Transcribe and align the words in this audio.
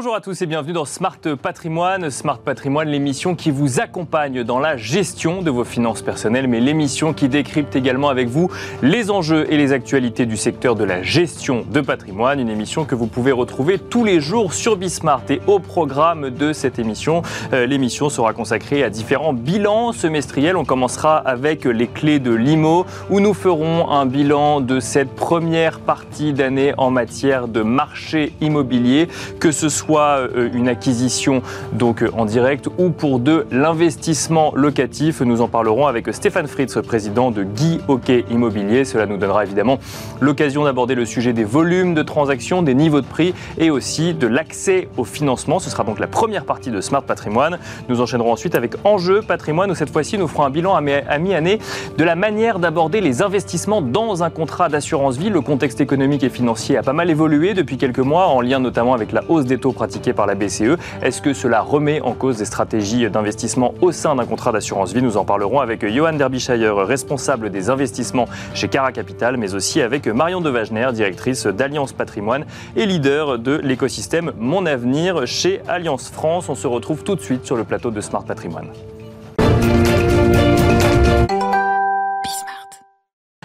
Bonjour 0.00 0.14
à 0.14 0.22
tous 0.22 0.40
et 0.40 0.46
bienvenue 0.46 0.72
dans 0.72 0.86
Smart 0.86 1.18
Patrimoine. 1.42 2.08
Smart 2.08 2.38
Patrimoine, 2.38 2.88
l'émission 2.88 3.34
qui 3.34 3.50
vous 3.50 3.80
accompagne 3.80 4.44
dans 4.44 4.58
la 4.58 4.78
gestion 4.78 5.42
de 5.42 5.50
vos 5.50 5.62
finances 5.62 6.00
personnelles, 6.00 6.48
mais 6.48 6.58
l'émission 6.58 7.12
qui 7.12 7.28
décrypte 7.28 7.76
également 7.76 8.08
avec 8.08 8.26
vous 8.26 8.50
les 8.80 9.10
enjeux 9.10 9.46
et 9.52 9.58
les 9.58 9.74
actualités 9.74 10.24
du 10.24 10.38
secteur 10.38 10.74
de 10.74 10.84
la 10.84 11.02
gestion 11.02 11.66
de 11.70 11.82
patrimoine. 11.82 12.40
Une 12.40 12.48
émission 12.48 12.86
que 12.86 12.94
vous 12.94 13.08
pouvez 13.08 13.30
retrouver 13.30 13.78
tous 13.78 14.02
les 14.02 14.22
jours 14.22 14.54
sur 14.54 14.78
Bismart. 14.78 15.20
Et 15.28 15.42
au 15.46 15.58
programme 15.58 16.30
de 16.30 16.54
cette 16.54 16.78
émission, 16.78 17.20
euh, 17.52 17.66
l'émission 17.66 18.08
sera 18.08 18.32
consacrée 18.32 18.82
à 18.82 18.88
différents 18.88 19.34
bilans 19.34 19.92
semestriels. 19.92 20.56
On 20.56 20.64
commencera 20.64 21.18
avec 21.18 21.66
les 21.66 21.88
clés 21.88 22.20
de 22.20 22.32
l'IMO, 22.32 22.86
où 23.10 23.20
nous 23.20 23.34
ferons 23.34 23.90
un 23.90 24.06
bilan 24.06 24.62
de 24.62 24.80
cette 24.80 25.14
première 25.14 25.78
partie 25.78 26.32
d'année 26.32 26.72
en 26.78 26.90
matière 26.90 27.48
de 27.48 27.60
marché 27.60 28.32
immobilier, 28.40 29.06
que 29.38 29.52
ce 29.52 29.68
soit 29.68 29.89
euh, 29.98 30.50
une 30.52 30.68
acquisition 30.68 31.42
donc 31.72 32.02
euh, 32.02 32.10
en 32.16 32.24
direct 32.24 32.68
ou 32.78 32.90
pour 32.90 33.18
de 33.18 33.46
l'investissement 33.50 34.52
locatif. 34.54 35.20
Nous 35.20 35.40
en 35.40 35.48
parlerons 35.48 35.86
avec 35.86 36.12
Stéphane 36.14 36.46
Fritz, 36.46 36.78
président 36.86 37.30
de 37.30 37.42
Guy 37.42 37.80
Hockey 37.88 38.24
Immobilier. 38.30 38.84
Cela 38.84 39.06
nous 39.06 39.16
donnera 39.16 39.44
évidemment 39.44 39.78
l'occasion 40.20 40.64
d'aborder 40.64 40.94
le 40.94 41.04
sujet 41.04 41.32
des 41.32 41.44
volumes 41.44 41.94
de 41.94 42.02
transactions, 42.02 42.62
des 42.62 42.74
niveaux 42.74 43.00
de 43.00 43.06
prix 43.06 43.34
et 43.58 43.70
aussi 43.70 44.14
de 44.14 44.26
l'accès 44.26 44.88
au 44.96 45.04
financement. 45.04 45.58
Ce 45.58 45.70
sera 45.70 45.84
donc 45.84 45.98
la 45.98 46.06
première 46.06 46.44
partie 46.44 46.70
de 46.70 46.80
Smart 46.80 47.02
Patrimoine. 47.02 47.58
Nous 47.88 48.00
enchaînerons 48.00 48.32
ensuite 48.32 48.54
avec 48.54 48.74
Enjeu 48.84 49.22
Patrimoine 49.22 49.70
où 49.70 49.74
cette 49.74 49.90
fois-ci 49.90 50.18
nous 50.18 50.28
ferons 50.28 50.44
un 50.44 50.50
bilan 50.50 50.74
à 50.74 51.18
mi-année 51.18 51.58
de 51.96 52.04
la 52.04 52.16
manière 52.16 52.58
d'aborder 52.58 53.00
les 53.00 53.22
investissements 53.22 53.82
dans 53.82 54.22
un 54.22 54.30
contrat 54.30 54.68
d'assurance 54.68 55.16
vie. 55.16 55.30
Le 55.30 55.40
contexte 55.40 55.80
économique 55.80 56.22
et 56.22 56.30
financier 56.30 56.76
a 56.76 56.82
pas 56.82 56.92
mal 56.92 57.10
évolué 57.10 57.54
depuis 57.54 57.76
quelques 57.76 57.98
mois 57.98 58.26
en 58.28 58.40
lien 58.40 58.60
notamment 58.60 58.94
avec 58.94 59.12
la 59.12 59.22
hausse 59.28 59.44
des 59.44 59.58
taux 59.58 59.69
pratiqués 59.72 60.12
par 60.12 60.26
la 60.26 60.34
BCE. 60.34 60.76
Est-ce 61.02 61.22
que 61.22 61.32
cela 61.32 61.60
remet 61.60 62.00
en 62.00 62.12
cause 62.12 62.38
des 62.38 62.44
stratégies 62.44 63.08
d'investissement 63.10 63.74
au 63.80 63.92
sein 63.92 64.14
d'un 64.14 64.26
contrat 64.26 64.52
d'assurance 64.52 64.92
vie? 64.92 65.02
Nous 65.02 65.16
en 65.16 65.24
parlerons 65.24 65.60
avec 65.60 65.86
Johan 65.86 66.12
Derbyshire, 66.12 66.76
responsable 66.76 67.50
des 67.50 67.70
investissements 67.70 68.28
chez 68.54 68.68
Cara 68.68 68.92
Capital, 68.92 69.36
mais 69.36 69.54
aussi 69.54 69.80
avec 69.80 70.06
Marion 70.06 70.40
Devagener, 70.40 70.88
directrice 70.92 71.46
d'Alliance 71.46 71.92
Patrimoine 71.92 72.44
et 72.76 72.86
leader 72.86 73.38
de 73.38 73.60
l'écosystème 73.62 74.32
Mon 74.38 74.66
Avenir 74.66 75.26
chez 75.26 75.60
Alliance 75.68 76.10
France. 76.10 76.48
On 76.48 76.54
se 76.54 76.66
retrouve 76.66 77.02
tout 77.02 77.16
de 77.16 77.20
suite 77.20 77.44
sur 77.46 77.56
le 77.56 77.64
plateau 77.64 77.90
de 77.90 78.00
Smart 78.00 78.24
Patrimoine. 78.24 78.68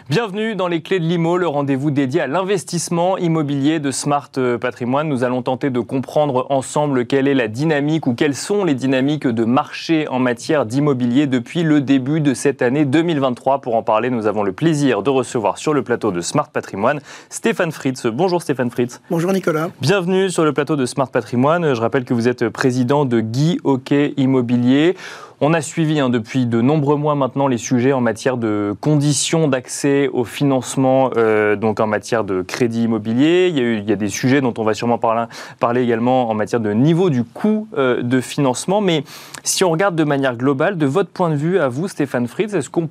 Bienvenue 0.08 0.56
dans 0.56 0.67
les 0.67 0.84
clés 0.84 1.00
de 1.00 1.03
l'IMO, 1.03 1.36
le 1.36 1.48
rendez-vous 1.48 1.89
dédié 1.89 2.22
à 2.22 2.28
l'investissement 2.28 3.17
immobilier 3.17 3.80
de 3.80 3.89
Smart 3.89 4.30
euh, 4.38 4.59
Patrimoine. 4.59 5.09
Nous 5.09 5.23
allons 5.23 5.42
tenter 5.42 5.72
de 5.72 5.80
comprendre 5.80 6.45
ensemble 6.52 7.08
quelle 7.08 7.28
est 7.28 7.34
la 7.34 7.48
dynamique 7.48 8.06
ou 8.06 8.14
quelles 8.14 8.36
sont 8.36 8.66
les 8.66 8.76
dynamiques 8.76 9.26
de 9.26 9.45
marché 9.45 10.08
en 10.08 10.20
matière 10.20 10.67
d'immobilier 10.67 11.26
depuis 11.26 11.64
le 11.64 11.81
début 11.81 12.22
de 12.22 12.36
cette 12.36 12.61
année 12.61 12.86
2023. 12.86 13.61
Pour 13.61 13.73
en 13.73 13.81
parler, 13.81 14.11
nous 14.11 14.28
avons 14.28 14.44
le 14.44 14.52
plaisir 14.52 15.02
de 15.02 15.09
recevoir 15.09 15.58
sur 15.58 15.73
le 15.73 15.81
plateau 15.81 16.11
de 16.11 16.22
Smart 16.22 16.50
Patrimoine 16.50 17.00
Stéphane 17.31 17.72
Fritz. 17.72 18.06
Bonjour 18.06 18.44
Stéphane 18.44 18.70
Fritz. 18.70 19.02
Bonjour 19.09 19.33
Nicolas. 19.33 19.72
Bienvenue 19.81 20.30
sur 20.30 20.45
le 20.45 20.53
plateau 20.53 20.76
de 20.76 20.86
Smart 20.86 21.09
Patrimoine. 21.09 21.73
Je 21.73 21.81
rappelle 21.81 22.06
que 22.06 22.14
vous 22.14 22.28
êtes 22.28 22.48
président 22.50 23.06
de 23.06 23.22
Guy 23.22 23.58
Hockey 23.64 24.14
Immobilier. 24.17 24.95
On 25.41 25.53
a 25.53 25.59
suivi 25.59 26.00
hein, 26.00 26.09
depuis 26.09 26.45
de 26.45 26.61
nombreux 26.61 26.95
mois 26.95 27.14
maintenant 27.14 27.50
les 27.50 27.58
sujets 27.58 27.91
en 27.91 28.00
matière 28.00 28.38
de 28.38 28.73
conditions 28.80 29.50
d'accès 29.50 30.08
au 30.08 30.23
financement, 30.23 31.09
euh, 31.17 31.58
donc 31.58 31.81
en 31.81 31.88
matière 31.88 32.23
de 32.23 32.42
crédit 32.42 32.83
immobilier. 32.83 33.52
Il 33.53 33.89
y, 33.89 33.92
a 33.92 33.97
des 33.97 34.08
sujets 34.08 34.39
dont 34.39 34.53
on 34.58 34.64
va 34.64 34.73
sûrement 34.73 34.97
parler, 34.97 35.81
également 35.81 36.30
en 36.30 36.33
matière 36.36 36.61
de 36.61 36.71
niveau 36.71 37.09
du 37.09 37.26
coût 37.26 37.67
euh, 37.77 38.02
de 38.02 38.21
financement. 38.21 38.80
Mais 38.80 39.04
si 39.43 39.65
on 39.65 39.71
regarde 39.71 39.98
de 39.98 40.05
manière 40.05 40.37
globale, 40.37 40.77
de 40.77 40.86
votre 40.86 41.09
point 41.09 41.30
de 41.30 41.36
vue 41.36 41.59
à 41.59 41.67
vous, 41.67 41.89
Stéphane 41.89 42.27
Fritz, 42.27 42.54
est-ce 42.54 42.70
qu'on 42.70 42.88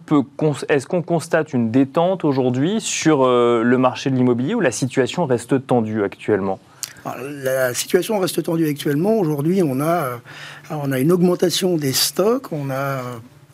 est-ce 0.69 0.87
constate 0.87 1.55
une 1.55 1.71
détente 1.71 2.27
aujourd'hui 2.27 2.83
sur 2.83 3.25
euh, 3.25 3.63
le 3.63 3.79
marché 3.79 4.11
de 4.11 4.17
l'immobilier 4.17 4.55
ou 4.55 4.61
la 4.61 4.71
situation 4.71 5.25
reste 5.25 5.67
tendue 5.67 6.05
actuellement? 6.05 6.59
La 7.43 7.75
situation 7.75 8.19
reste 8.19 8.43
tendue 8.43 8.67
actuellement. 8.67 9.19
Aujourd'hui, 9.19 9.63
on 9.63 9.81
a, 9.81 10.21
on 10.71 10.93
a 10.93 10.99
une 10.99 11.13
augmentation 11.13 11.77
des 11.77 11.93
stocks, 11.93 12.53
on 12.53 12.71
a 12.71 13.01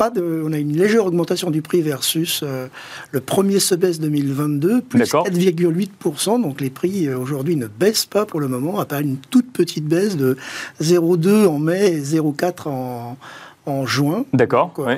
pas 0.00 0.08
de, 0.08 0.42
on 0.46 0.54
a 0.54 0.56
une 0.56 0.74
légère 0.74 1.04
augmentation 1.04 1.50
du 1.50 1.60
prix 1.60 1.82
versus 1.82 2.40
euh, 2.42 2.68
le 3.10 3.20
premier 3.20 3.60
semestre 3.60 4.00
2022, 4.02 4.80
plus 4.80 5.00
4,8%. 5.00 6.40
Donc 6.40 6.62
les 6.62 6.70
prix 6.70 7.06
euh, 7.06 7.18
aujourd'hui 7.18 7.54
ne 7.54 7.66
baissent 7.66 8.06
pas 8.06 8.24
pour 8.24 8.40
le 8.40 8.48
moment, 8.48 8.80
à 8.80 8.86
part 8.86 9.00
une 9.00 9.18
toute 9.18 9.52
petite 9.52 9.84
baisse 9.84 10.16
de 10.16 10.38
0,2 10.80 11.46
en 11.46 11.58
mai 11.58 11.92
et 11.92 12.00
0,4 12.00 12.68
en, 12.68 13.18
en 13.70 13.86
juin. 13.86 14.24
D'accord. 14.32 14.72
Euh, 14.78 14.96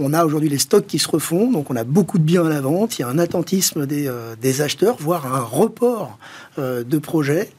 on 0.00 0.12
a 0.12 0.24
aujourd'hui 0.24 0.48
les 0.48 0.58
stocks 0.58 0.86
qui 0.86 0.98
se 0.98 1.08
refont, 1.08 1.50
donc 1.50 1.70
on 1.70 1.76
a 1.76 1.84
beaucoup 1.84 2.18
de 2.18 2.24
biens 2.24 2.46
à 2.46 2.48
la 2.48 2.60
vente. 2.60 2.98
Il 2.98 3.02
y 3.02 3.04
a 3.04 3.08
un 3.08 3.18
attentisme 3.18 3.86
des, 3.86 4.08
euh, 4.08 4.34
des 4.40 4.62
acheteurs, 4.62 4.96
voire 4.98 5.32
un 5.32 5.40
report 5.40 6.18
euh, 6.58 6.82
de 6.84 6.98
projets. 6.98 7.50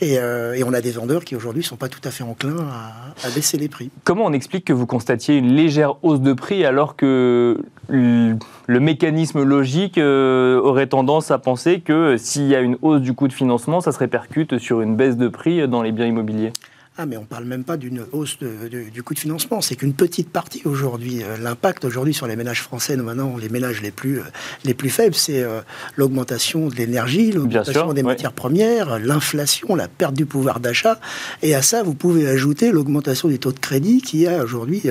Et, 0.00 0.14
et, 0.14 0.64
on 0.64 0.72
a 0.72 0.80
des 0.80 0.90
vendeurs 0.90 1.24
qui 1.24 1.36
aujourd'hui 1.36 1.62
ne 1.62 1.66
sont 1.66 1.76
pas 1.76 1.88
tout 1.88 2.00
à 2.04 2.10
fait 2.10 2.24
enclins 2.24 2.56
à, 2.58 3.26
à, 3.26 3.30
baisser 3.30 3.56
les 3.56 3.68
prix. 3.68 3.90
Comment 4.04 4.24
on 4.24 4.32
explique 4.32 4.64
que 4.64 4.72
vous 4.72 4.86
constatiez 4.86 5.36
une 5.36 5.52
légère 5.52 6.02
hausse 6.02 6.20
de 6.20 6.32
prix 6.32 6.64
alors 6.64 6.96
que 6.96 7.58
le 7.88 8.80
mécanisme 8.80 9.42
logique 9.42 9.98
aurait 9.98 10.88
tendance 10.88 11.30
à 11.30 11.38
penser 11.38 11.80
que 11.80 12.16
s'il 12.16 12.48
y 12.48 12.56
a 12.56 12.60
une 12.60 12.78
hausse 12.82 13.00
du 13.00 13.12
coût 13.12 13.28
de 13.28 13.32
financement, 13.32 13.80
ça 13.80 13.92
se 13.92 13.98
répercute 13.98 14.58
sur 14.58 14.80
une 14.80 14.96
baisse 14.96 15.16
de 15.16 15.28
prix 15.28 15.68
dans 15.68 15.82
les 15.82 15.92
biens 15.92 16.06
immobiliers? 16.06 16.52
Ah, 16.98 17.06
mais 17.06 17.16
on 17.16 17.22
ne 17.22 17.26
parle 17.26 17.44
même 17.44 17.64
pas 17.64 17.78
d'une 17.78 18.04
hausse 18.12 18.36
du 18.38 19.02
coût 19.02 19.14
de 19.14 19.18
financement. 19.18 19.62
C'est 19.62 19.76
qu'une 19.76 19.94
petite 19.94 20.28
partie 20.28 20.60
aujourd'hui. 20.66 21.22
Euh, 21.22 21.38
l'impact 21.38 21.86
aujourd'hui 21.86 22.12
sur 22.12 22.26
les 22.26 22.36
ménages 22.36 22.60
français, 22.60 22.98
maintenant, 22.98 23.34
les 23.38 23.48
ménages 23.48 23.80
les 23.80 23.90
plus, 23.90 24.18
euh, 24.18 24.24
les 24.64 24.74
plus 24.74 24.90
faibles, 24.90 25.14
c'est 25.14 25.42
euh, 25.42 25.62
l'augmentation 25.96 26.68
de 26.68 26.74
l'énergie, 26.74 27.32
l'augmentation 27.32 27.94
des 27.94 28.02
matières 28.02 28.34
premières, 28.34 28.98
l'inflation, 28.98 29.74
la 29.74 29.88
perte 29.88 30.12
du 30.12 30.26
pouvoir 30.26 30.60
d'achat. 30.60 31.00
Et 31.42 31.54
à 31.54 31.62
ça, 31.62 31.82
vous 31.82 31.94
pouvez 31.94 32.28
ajouter 32.28 32.70
l'augmentation 32.70 33.28
des 33.28 33.38
taux 33.38 33.52
de 33.52 33.58
crédit 33.58 34.02
qui 34.02 34.26
a 34.26 34.44
aujourd'hui 34.44 34.82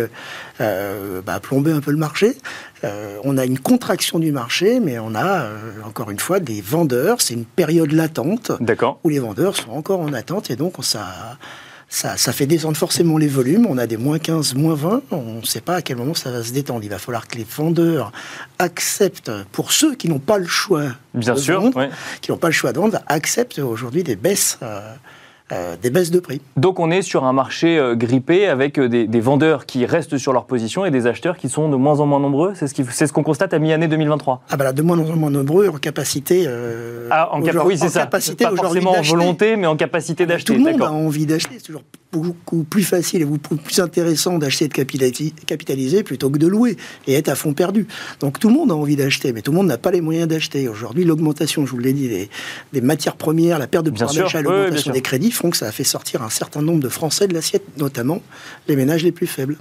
bah, 0.58 1.40
plombé 1.40 1.72
un 1.72 1.82
peu 1.82 1.92
le 1.92 1.98
marché. 1.98 2.36
on 3.24 3.38
a 3.38 3.46
une 3.46 3.60
contraction 3.60 4.18
du 4.18 4.32
marché, 4.32 4.80
mais 4.80 4.98
on 4.98 5.14
a 5.14 5.50
encore 5.86 6.10
une 6.10 6.20
fois 6.20 6.40
des 6.40 6.62
vendeurs. 6.62 7.22
C'est 7.22 7.36
une 7.36 7.46
période 7.46 7.92
latente 7.92 8.52
où 9.04 9.10
les 9.10 9.20
vendeurs 9.20 9.56
sont 9.56 9.72
encore 9.72 10.00
en 10.00 10.14
attente 10.14 10.50
et 10.50 10.56
donc 10.56 10.74
ça 10.84 11.38
ça, 11.92 12.16
fait 12.32 12.46
descendre 12.46 12.78
forcément 12.78 13.18
les 13.18 13.28
volumes. 13.28 13.68
On 13.70 13.78
a 13.78 13.86
des 13.86 13.98
moins 13.98 14.18
15, 14.18 14.56
moins 14.56 14.76
20. 14.76 15.04
On 15.12 15.40
ne 15.42 15.46
sait 15.46 15.60
pas 15.60 15.76
à 15.76 15.82
quel 15.82 15.98
moment 15.98 16.14
ça 16.14 16.32
va 16.32 16.42
se 16.42 16.54
détendre. 16.54 16.84
Il 16.84 16.90
va 16.90 17.00
falloir 17.00 17.28
que 17.28 17.38
les 17.38 17.44
vendeurs 17.44 18.14
acceptent, 18.60 19.32
pour 19.52 19.74
ceux 19.74 19.96
qui 19.96 20.08
n'ont 20.08 20.20
pas 20.20 20.38
le 20.38 20.48
choix, 20.48 20.86
Bien 21.14 21.36
sûr, 21.36 21.70
qui 22.22 22.32
n'ont 22.32 22.38
pas 22.38 22.48
le 22.48 22.54
choix 22.54 22.72
de 22.72 22.80
vendre, 22.80 23.00
acceptent 23.08 23.60
aujourd'hui 23.60 24.04
des 24.04 24.16
baisses. 24.16 24.58
Euh, 24.64 24.94
euh, 25.52 25.76
des 25.82 25.90
baisses 25.90 26.12
de 26.12 26.20
prix. 26.20 26.40
Donc 26.56 26.80
on 26.80 26.92
est 26.92 27.02
sur 27.02 27.26
un 27.26 27.34
marché 27.34 27.78
euh, 27.78 27.96
grippé 27.96 28.48
avec 28.48 28.80
euh, 28.80 28.88
des, 28.88 29.20
vendeurs 29.20 29.66
qui 29.66 29.86
restent 29.86 30.18
sur 30.18 30.32
leur 30.32 30.46
position 30.46 30.86
et 30.86 30.92
des 30.92 31.08
acheteurs 31.08 31.38
qui 31.38 31.50
sont 31.50 31.68
de 31.68 31.76
moins 31.76 32.00
en 32.00 32.06
moins 32.06 32.20
nombreux. 32.20 32.54
C'est 32.56 32.68
ce 32.68 32.74
qu'on 33.12 33.22
ce 33.22 33.24
constate 33.24 33.54
à 33.54 33.60
mi-année 33.60 33.88
2023. 33.88 34.44
Ah 34.50 34.58
bah 34.58 34.64
là, 34.64 34.74
de 34.74 34.82
moins 34.82 34.98
en 34.98 35.16
moins 35.16 35.30
nombreux 35.30 35.68
en 35.68 35.78
capacité. 35.78 36.48
ah, 37.10 37.30
en, 37.34 37.42
oui, 37.66 37.78
c'est 37.78 37.90
ça. 37.90 38.02
Capacité 38.02 38.46
Pas 38.46 38.56
forcément 38.56 38.92
en 38.92 39.02
volonté, 39.02 39.58
mais 39.58 39.68
en 39.68 39.76
capacité 39.76 40.26
d'acheter. 40.26 40.54
Tout 40.54 40.64
le 40.64 40.72
monde 40.72 40.82
a 40.82 40.92
envie 40.92 41.26
d'acheter. 41.26 41.56
C'est 41.58 41.66
toujours 41.66 41.84
beaucoup 42.12 42.64
plus 42.64 42.84
facile 42.84 43.22
et 43.22 43.26
beaucoup 43.26 43.56
plus 43.56 43.80
intéressant 43.80 44.38
d'acheter 44.38 44.66
et 44.66 44.68
de 44.68 45.44
capitaliser 45.46 46.04
plutôt 46.04 46.30
que 46.30 46.38
de 46.38 46.48
louer 46.48 46.78
et 47.08 47.14
être 47.14 47.30
à 47.30 47.36
fond 47.36 47.54
perdu. 47.54 47.88
Donc 48.20 48.40
tout 48.40 48.50
le 48.50 48.54
monde 48.54 48.72
a 48.72 48.76
envie 48.76 48.96
d'acheter, 48.96 49.32
mais 49.32 49.42
tout 49.42 49.52
le 49.52 49.58
monde 49.58 49.68
n'a 49.68 49.78
pas 49.78 49.92
les 49.92 50.02
moyens 50.02 50.28
d'acheter. 50.28 50.68
Aujourd'hui, 50.68 51.06
l'augmentation, 51.06 51.66
je 51.66 51.72
vous 51.72 51.80
l'ai 51.80 51.94
dit, 51.94 52.10
des, 52.74 52.82
matières 52.82 53.16
premières, 53.16 53.60
la 53.60 53.68
perte 53.68 53.86
de 53.86 53.92
pouvoir 53.92 54.14
d'achat, 54.14 54.42
l'augmentation 54.42 54.92
des 54.92 55.02
crédits 55.02 55.32
font 55.32 55.50
que 55.50 55.58
ça 55.58 55.68
a 55.68 55.72
fait 55.72 55.84
sortir 55.84 56.22
un 56.22 56.30
certain 56.30 56.62
nombre 56.62 56.82
de 56.82 56.90
Français 56.90 57.28
de 57.28 57.34
l'assiette, 57.34 57.64
notamment 57.78 58.22
les 58.68 58.76
ménages 58.76 59.04
les 59.04 59.12
plus 59.12 59.28
faibles. 59.28 59.58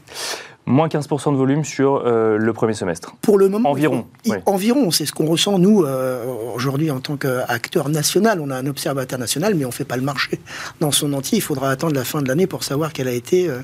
Moins 0.66 0.88
15% 0.88 1.32
de 1.32 1.36
volume 1.36 1.64
sur 1.64 2.02
euh, 2.06 2.36
le 2.36 2.52
premier 2.52 2.74
semestre. 2.74 3.14
Pour 3.22 3.38
le 3.38 3.48
moment. 3.48 3.70
Environ. 3.70 4.06
Environ, 4.46 4.90
c'est 4.90 5.06
ce 5.06 5.12
qu'on 5.12 5.26
ressent, 5.26 5.58
nous, 5.58 5.82
euh, 5.82 6.24
aujourd'hui, 6.54 6.90
en 6.90 7.00
tant 7.00 7.16
qu'acteur 7.16 7.88
national. 7.88 8.40
On 8.40 8.50
a 8.50 8.56
un 8.56 8.66
observateur 8.66 9.18
national, 9.18 9.54
mais 9.54 9.64
on 9.64 9.68
ne 9.68 9.72
fait 9.72 9.84
pas 9.84 9.96
le 9.96 10.02
marché 10.02 10.38
dans 10.80 10.92
son 10.92 11.12
entier. 11.12 11.38
Il 11.38 11.42
faudra 11.42 11.70
attendre 11.70 11.94
la 11.94 12.04
fin 12.04 12.22
de 12.22 12.28
l'année 12.28 12.46
pour 12.46 12.62
savoir 12.62 12.92
quelle 12.92 13.08
a 13.08 13.12
été, 13.12 13.48
euh, 13.48 13.60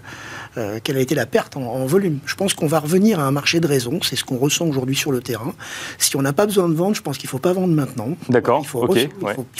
quelle 0.82 0.96
a 0.96 1.00
été 1.00 1.14
la 1.14 1.26
perte 1.26 1.56
en, 1.56 1.86
volume. 1.86 2.18
Je 2.26 2.34
pense 2.34 2.54
qu'on 2.54 2.66
va 2.66 2.80
revenir 2.80 3.20
à 3.20 3.24
un 3.24 3.30
marché 3.30 3.60
de 3.60 3.66
raison. 3.66 4.00
C'est 4.02 4.16
ce 4.16 4.24
qu'on 4.24 4.38
ressent 4.38 4.66
aujourd'hui 4.66 4.96
sur 4.96 5.12
le 5.12 5.20
terrain. 5.20 5.54
Si 5.98 6.16
on 6.16 6.22
n'a 6.22 6.32
pas 6.32 6.46
besoin 6.46 6.68
de 6.68 6.74
vendre, 6.74 6.94
je 6.94 7.02
pense 7.02 7.18
qu'il 7.18 7.26
ne 7.28 7.30
faut 7.30 7.38
pas 7.38 7.52
vendre 7.52 7.74
maintenant. 7.74 8.16
D'accord. 8.28 8.60
Il 8.62 8.66
faut, 8.66 8.94
il 8.94 9.08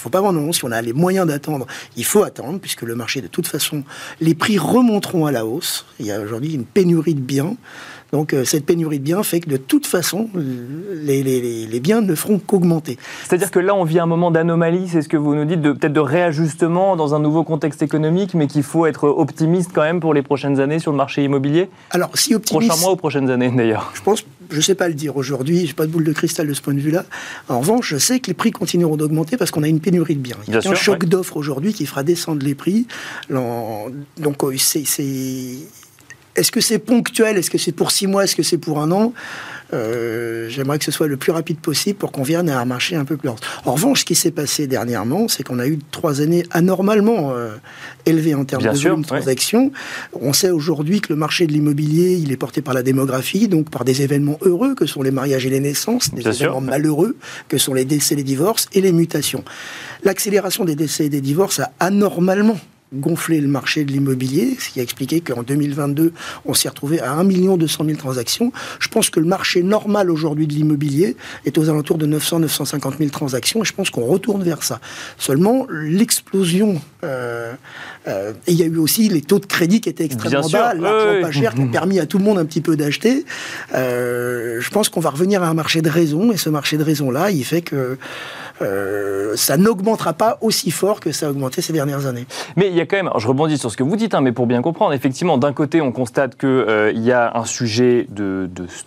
faut, 0.01 0.11
pas 0.11 0.21
vendre 0.21 0.39
maintenant. 0.39 0.53
Si 0.53 0.65
on 0.65 0.73
a 0.73 0.81
les 0.83 0.93
moyens 0.93 1.27
d'attendre, 1.27 1.67
il 1.97 2.05
faut 2.05 2.23
attendre, 2.23 2.59
puisque 2.59 2.83
le 2.83 2.95
marché, 2.95 3.21
de 3.21 3.27
toute 3.27 3.47
façon, 3.47 3.85
les 4.21 4.35
prix 4.35 4.59
remonteront 4.59 5.27
à 5.27 5.33
la 5.33 5.47
hausse. 5.47 5.87
Il 6.01 6.07
y 6.07 6.13
a 6.13 6.21
aujourd'hui 6.21 6.55
une 6.55 6.65
pénurie 6.65 7.15
de 7.15 7.21
biens. 7.21 7.57
Donc 8.13 8.33
euh, 8.33 8.45
cette 8.45 8.65
pénurie 8.65 8.99
de 8.99 9.05
biens 9.05 9.23
fait 9.23 9.41
que 9.41 9.51
de 9.51 9.57
toute 9.57 9.87
façon, 9.87 10.29
les, 10.35 11.23
les, 11.23 11.81
biens 11.81 12.01
ne 12.01 12.15
feront 12.15 12.39
qu'augmenter. 12.39 12.99
C'est-à-dire 13.25 13.51
que 13.51 13.59
là, 13.59 13.75
on 13.75 13.85
vit 13.85 13.99
un 13.99 14.07
moment 14.07 14.31
d'anomalie, 14.31 14.89
c'est 14.89 15.03
ce 15.03 15.09
que 15.09 15.17
vous 15.17 15.35
nous 15.35 15.45
dites, 15.45 15.61
peut-être 15.61 15.93
de 15.93 16.01
réajustement 16.01 16.97
dans 16.97 17.15
un 17.15 17.19
nouveau 17.19 17.45
contexte 17.45 17.83
économique, 17.83 18.35
mais 18.35 18.47
qu'il 18.47 18.63
faut 18.63 18.87
être 18.87 19.09
optimiste 19.09 19.71
quand 19.75 19.83
même 19.83 20.01
pour 20.01 20.15
les 20.15 20.23
prochaines 20.23 20.61
années 20.61 20.79
sur 20.79 20.93
le 20.93 20.97
marché 20.97 21.25
immobilier? 21.25 21.69
Alors, 21.91 22.17
si 22.17 22.35
optimiste... 22.35 22.69
Prochains 22.69 22.83
mois 22.83 22.93
ou 22.93 22.97
prochaines 22.97 23.31
années 23.31 23.51
d'ailleurs? 23.55 23.93
Je 23.95 24.03
pense, 24.03 24.25
je 24.51 24.57
ne 24.57 24.61
sais 24.61 24.75
pas 24.75 24.89
le 24.89 24.95
dire 24.95 25.17
aujourd'hui, 25.17 25.61
je 25.61 25.67
n'ai 25.67 25.73
pas 25.75 25.87
de 25.87 25.91
boule 25.91 26.05
de 26.05 26.13
cristal 26.13 26.47
de 26.47 26.55
ce 26.55 26.63
point 26.63 26.75
de 26.75 26.81
vue-là. 26.81 27.05
En 27.49 27.61
revanche, 27.61 27.89
je 27.89 27.99
sais 27.99 28.21
que 28.21 28.29
les 28.29 28.35
prix 28.35 28.51
continueront 28.51 28.97
d'augmenter 28.97 29.37
parce 29.37 29.51
qu'on 29.51 29.63
a 29.63 29.69
une 29.69 29.81
pénurie 29.81 30.17
de 30.17 30.21
biens. 30.21 30.37
Il 30.49 30.55
y 30.55 30.57
a 30.57 30.71
un 30.71 30.75
choc 30.75 31.05
d'offres 31.05 31.37
aujourd'hui 31.37 31.73
qui 31.73 31.87
fera 31.87 32.03
descendre 32.03 32.45
les 32.45 32.55
prix. 32.55 32.87
Donc, 33.31 34.45
euh, 34.45 34.57
c'est 34.59 34.85
est-ce 36.37 36.53
que 36.53 36.61
c'est 36.61 36.79
ponctuel? 36.79 37.37
Est-ce 37.37 37.51
que 37.51 37.59
c'est 37.59 37.73
pour 37.73 37.91
six 37.91 38.07
mois? 38.07 38.25
Est-ce 38.25 38.37
que 38.37 38.43
c'est 38.43 38.59
pour 38.59 38.81
un 38.81 38.91
an? 38.93 39.13
Euh, 39.73 40.49
J'aimerais 40.49 40.79
que 40.79 40.85
ce 40.85 40.93
soit 40.93 41.09
le 41.09 41.17
plus 41.17 41.33
rapide 41.33 41.59
possible 41.59 41.99
pour 41.99 42.13
qu'on 42.13 42.23
vienne 42.23 42.49
à 42.49 42.61
un 42.61 42.65
marché 42.65 42.95
un 42.95 43.05
peu 43.05 43.17
plus 43.17 43.27
lent. 43.27 43.37
En 43.65 43.73
revanche, 43.73 44.01
ce 44.01 44.05
qui 44.05 44.15
s'est 44.15 44.31
passé 44.31 44.69
dernièrement, 44.69 45.27
c'est 45.27 45.43
qu'on 45.43 45.59
a 45.59 45.67
eu 45.67 45.79
trois 45.91 46.21
années 46.21 46.45
anormalement 46.53 47.33
euh, 47.33 47.57
élevées 48.05 48.35
en 48.35 48.45
termes 48.45 48.63
de 48.63 48.69
volume 48.69 49.03
de 49.03 49.07
transactions. 49.07 49.73
On 50.21 50.33
sait 50.33 50.51
aujourd'hui 50.51 51.01
que 51.01 51.13
le 51.13 51.17
marché 51.17 51.49
de 51.49 51.53
l'immobilier, 51.53 52.15
il 52.15 52.31
est 52.31 52.37
porté 52.37 52.63
par 52.63 52.75
la 52.75 52.85
démographie, 52.85 53.49
donc 53.49 53.71
par 53.71 53.85
des 53.85 54.03
événements 54.03 54.39
heureux 54.43 54.75
que 54.77 54.87
sont 54.87 55.03
les 55.03 55.11
mariages 55.11 55.47
et 55.47 55.51
les 55.51 55.61
naissances, 55.61 56.15
des 56.15 56.23
événements 56.29 56.61
malheureux 56.61 57.17
que 57.49 57.59
sont 57.59 57.75
les 57.75 57.85
décès, 57.85 58.15
les 58.15 58.23
divorces 58.23 58.69
et 58.73 58.81
les 58.81 58.93
mutations. 58.93 59.43
L'accélération 60.05 60.65
des 60.65 60.77
décès 60.77 61.07
et 61.07 61.09
des 61.11 61.21
divorces 61.21 61.59
a 61.59 61.73
anormalement 61.81 62.59
gonfler 62.95 63.41
le 63.41 63.49
marché 63.49 63.85
de 63.85 63.93
l'immobilier, 63.93 64.57
ce 64.59 64.71
qui 64.71 64.81
a 64.81 64.83
expliqué 64.83 65.21
qu'en 65.21 65.43
2022, 65.43 66.13
on 66.45 66.55
s'est 66.55 66.69
retrouvé 66.69 67.01
à 67.01 67.13
1 67.13 67.25
200 67.57 67.85
000 67.85 67.99
transactions. 67.99 68.53
Je 68.79 68.89
pense 68.89 69.11
que 69.11 69.21
le 69.21 69.27
marché 69.27 69.63
normal 69.63 70.11
aujourd'hui 70.11 70.47
de 70.47 70.53
l'immobilier 70.53 71.17
est 71.45 71.59
aux 71.59 71.69
alentours 71.69 71.99
de 71.99 72.07
900-950 72.07 72.99
000 72.99 73.11
transactions 73.11 73.63
et 73.63 73.65
je 73.65 73.73
pense 73.73 73.91
qu'on 73.91 74.05
retourne 74.05 74.43
vers 74.43 74.63
ça. 74.63 74.81
Seulement, 75.19 75.67
l'explosion, 75.71 76.81
euh, 77.07 77.55
euh, 78.09 78.33
et 78.47 78.53
il 78.53 78.59
y 78.59 78.63
a 78.63 78.67
eu 78.67 78.77
aussi 78.77 79.09
les 79.09 79.21
taux 79.21 79.39
de 79.39 79.47
crédit 79.47 79.81
qui 79.81 79.89
étaient 79.89 80.05
extrêmement 80.05 80.49
bas, 80.49 80.75
l'argent 80.75 81.21
pas 81.21 81.31
cher 81.31 81.55
qui 81.55 81.63
a 81.63 81.67
permis 81.67 81.99
à 81.99 82.07
tout 82.07 82.19
le 82.19 82.25
monde 82.25 82.39
un 82.39 82.45
petit 82.45 82.61
peu 82.61 82.77
d'acheter. 82.77 83.25
Euh, 83.75 84.61
je 84.61 84.71
pense 84.71 84.89
qu'on 84.89 85.01
va 85.01 85.11
revenir 85.11 85.43
à 85.43 85.49
un 85.49 85.55
marché 85.55 85.83
de 85.83 85.91
raison 85.91 86.33
et 86.33 86.37
ce 86.37 86.49
marché 86.49 86.77
de 86.77 86.85
raison-là, 86.85 87.31
il 87.31 87.45
fait 87.45 87.63
que 87.63 87.99
ça 89.35 89.57
n'augmentera 89.59 90.15
pas 90.15 90.39
aussi 90.41 90.71
fort 90.71 91.01
que 91.01 91.13
ça 91.13 91.27
a 91.27 91.31
augmenté 91.31 91.61
ces 91.61 91.73
dernières 91.73 92.07
années. 92.07 92.27
Mais 92.57 92.69
il 92.69 92.75
y 92.75 92.81
a 92.81 92.87
quand 92.87 92.97
même, 92.97 93.11
je 93.19 93.29
rebondis 93.29 93.59
sur 93.59 93.71
ce 93.71 93.77
que 93.77 93.83
vous 93.83 93.97
dites, 93.97 94.15
hein, 94.15 94.23
mais 94.23 94.33
pour 94.33 94.47
bien 94.47 94.63
comprendre, 94.63 94.95
effectivement, 94.95 95.37
d'un 95.37 95.53
côté, 95.53 95.81
on 95.83 95.93
constate 95.93 96.37
qu'il 96.37 97.03
y 97.03 97.13
a 97.13 97.33
un 97.37 97.45
sujet 97.45 98.07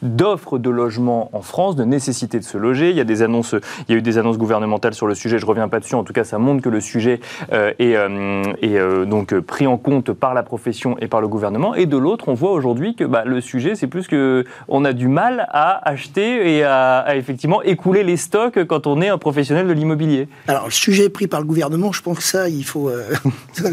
d'offre 0.02 0.58
de, 0.58 0.64
de, 0.64 0.70
logement 0.70 1.30
en 1.34 1.42
France, 1.42 1.76
de 1.76 1.84
nécessité 1.84 2.40
de 2.40 2.44
se 2.44 2.58
loger. 2.58 2.90
Il 2.90 2.98
y 2.98 3.02
a 3.02 3.04
des 3.04 3.22
annonces, 3.22 3.56
il 3.88 3.92
y 3.92 3.96
a 3.96 3.98
eu 3.98 4.02
des 4.02 4.18
annonces 4.18 4.38
gouvernementales 4.38 4.96
sur 4.96 5.06
le 5.06 5.14
sujet. 5.14 5.38
Je 5.38 5.46
reviens 5.46 5.68
pas 5.68 5.80
dessus. 5.80 5.96
En 5.96 6.04
tout 6.04 6.14
cas, 6.14 6.24
ça 6.24 6.40
montre 6.40 6.64
que 6.64 6.70
le 6.70 6.82
sujet 6.82 7.20
est, 7.52 8.09
est 8.62 9.06
donc 9.06 9.38
pris 9.40 9.68
en 9.68 9.78
compte 9.78 10.12
par 10.12 10.34
la 10.34 10.44
profession 10.44 10.98
et 11.00 11.08
par 11.08 11.22
le 11.22 11.28
gouvernement. 11.28 11.76
Et 11.76 11.86
de 11.86 11.98
l'autre, 11.98 12.28
on 12.28 12.34
voit 12.34 12.52
aujourd'hui 12.52 12.96
que 12.96 13.04
bah, 13.04 13.24
le 13.26 13.42
sujet, 13.42 13.76
c'est 13.76 13.88
plus 13.88 14.08
que 14.08 14.46
on 14.68 14.86
a 14.86 14.94
du 14.94 15.08
mal 15.08 15.48
à 15.50 15.88
acheter 15.88 16.56
et 16.56 16.64
à, 16.64 17.00
à 17.00 17.16
effectivement 17.16 17.62
écouler 17.64 18.04
les 18.04 18.18
stocks 18.18 18.64
quand 18.66 18.88
on 18.88 19.02
est 19.02 19.10
un 19.10 19.18
professionnel 19.18 19.68
de 19.68 19.74
l'immobilier. 19.74 20.28
Alors, 20.48 20.66
le 20.66 20.72
sujet 20.72 21.10
pris 21.10 21.28
par 21.28 21.40
le 21.40 21.46
gouvernement, 21.46 21.92
je 21.92 22.02
pense 22.02 22.18
que 22.18 22.24
ça, 22.24 22.50
il 22.50 22.64
faut, 22.64 22.90
euh, 22.90 23.04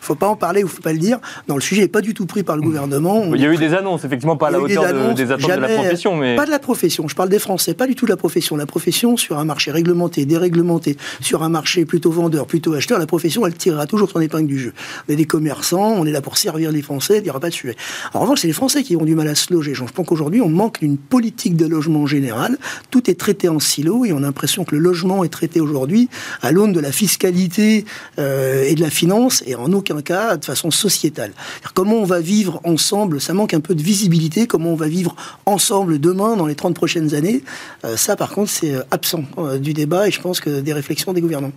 faut 0.00 0.14
pas 0.14 0.28
en 0.28 0.36
parler 0.36 0.64
ou 0.64 0.68
faut 0.68 0.82
pas 0.82 0.92
le 0.92 0.98
dire. 0.98 1.18
Non, 1.48 1.54
le 1.56 1.60
sujet 1.60 1.82
n'est 1.82 1.88
pas 1.88 2.00
du 2.00 2.14
tout 2.14 2.26
pris 2.26 2.42
par 2.42 2.56
le 2.56 2.62
gouvernement. 2.62 3.24
il 3.34 3.40
y 3.40 3.46
a 3.46 3.52
eu 3.52 3.56
des 3.56 3.74
annonces, 3.74 4.04
effectivement, 4.04 4.36
pas 4.36 4.48
à 4.48 4.50
la 4.50 4.60
hauteur 4.60 4.84
des, 5.14 5.30
attentes 5.32 5.50
de 5.50 5.60
la 5.60 5.68
profession. 5.68 6.16
Mais... 6.16 6.36
Pas 6.36 6.46
de 6.46 6.50
la 6.50 6.58
profession, 6.58 7.08
je 7.08 7.14
parle 7.14 7.28
des 7.28 7.38
Français, 7.38 7.74
pas 7.74 7.86
du 7.86 7.94
tout 7.94 8.06
de 8.06 8.10
la 8.10 8.16
profession. 8.16 8.56
La 8.56 8.66
profession, 8.66 9.16
sur 9.16 9.38
un 9.38 9.44
marché 9.44 9.70
réglementé, 9.70 10.24
déréglementé, 10.24 10.96
sur 11.20 11.42
un 11.42 11.48
marché 11.48 11.84
plutôt 11.84 12.10
vendeur, 12.10 12.46
plutôt 12.46 12.74
acheteur, 12.74 12.98
la 12.98 13.06
profession, 13.06 13.46
elle 13.46 13.54
tirera 13.78 13.86
toujours 13.86 14.10
son 14.10 14.20
épingle 14.20 14.48
du 14.48 14.58
jeu. 14.58 14.72
On 15.08 15.12
est 15.12 15.16
des 15.16 15.24
commerçants, 15.24 15.92
on 15.92 16.04
est 16.04 16.10
là 16.10 16.20
pour 16.20 16.36
servir 16.36 16.72
les 16.72 16.82
Français, 16.82 17.18
il 17.18 17.22
n'y 17.22 17.30
aura 17.30 17.40
pas 17.40 17.48
de 17.48 17.54
sujet. 17.54 17.76
En 18.12 18.20
revanche, 18.20 18.40
c'est 18.40 18.46
les 18.46 18.52
Français 18.52 18.82
qui 18.82 18.96
ont 18.96 19.04
du 19.04 19.14
mal 19.14 19.28
à 19.28 19.34
se 19.34 19.52
loger. 19.52 19.74
Je 19.74 19.84
pense 19.84 20.06
qu'aujourd'hui, 20.06 20.40
on 20.40 20.48
manque 20.48 20.80
d'une 20.80 20.98
politique 20.98 21.56
de 21.56 21.66
logement 21.66 22.06
général. 22.06 22.58
Tout 22.90 23.08
est 23.10 23.14
traité 23.14 23.48
en 23.48 23.60
silo 23.60 24.04
et 24.04 24.12
on 24.12 24.18
a 24.18 24.20
l'impression 24.20 24.64
que 24.64 24.74
le 24.74 24.80
logement 24.80 25.24
est 25.24 25.28
traité 25.28 25.60
aujourd'hui 25.60 26.08
à 26.42 26.50
l'aune 26.50 26.72
de 26.72 26.80
la 26.80 26.92
fiscalité 26.92 27.84
euh, 28.18 28.64
et 28.64 28.74
de 28.74 28.80
la 28.80 28.90
finance 28.90 29.42
et 29.46 29.54
en 29.54 29.72
aucun 29.72 30.02
cas 30.02 30.36
de 30.36 30.44
façon 30.44 30.70
sociétale. 30.70 31.32
Comment 31.74 31.96
on 31.96 32.04
va 32.04 32.20
vivre 32.20 32.60
ensemble, 32.64 33.20
ça 33.20 33.34
manque 33.34 33.54
un 33.54 33.60
peu 33.60 33.74
de 33.74 33.82
visibilité, 33.82 34.46
comment 34.46 34.70
on 34.70 34.76
va 34.76 34.88
vivre 34.88 35.14
ensemble 35.46 36.00
demain 36.00 36.36
dans 36.36 36.46
les 36.46 36.54
30 36.54 36.74
prochaines 36.74 37.14
années, 37.14 37.42
euh, 37.84 37.96
ça 37.96 38.16
par 38.16 38.30
contre 38.30 38.50
c'est 38.50 38.74
euh, 38.74 38.82
absent 38.90 39.24
du 39.60 39.72
débat 39.72 40.08
et 40.08 40.10
je 40.10 40.20
pense 40.20 40.40
que 40.40 40.60
des 40.60 40.72
réflexions 40.72 41.12
des 41.12 41.20
gouvernants. 41.20 41.52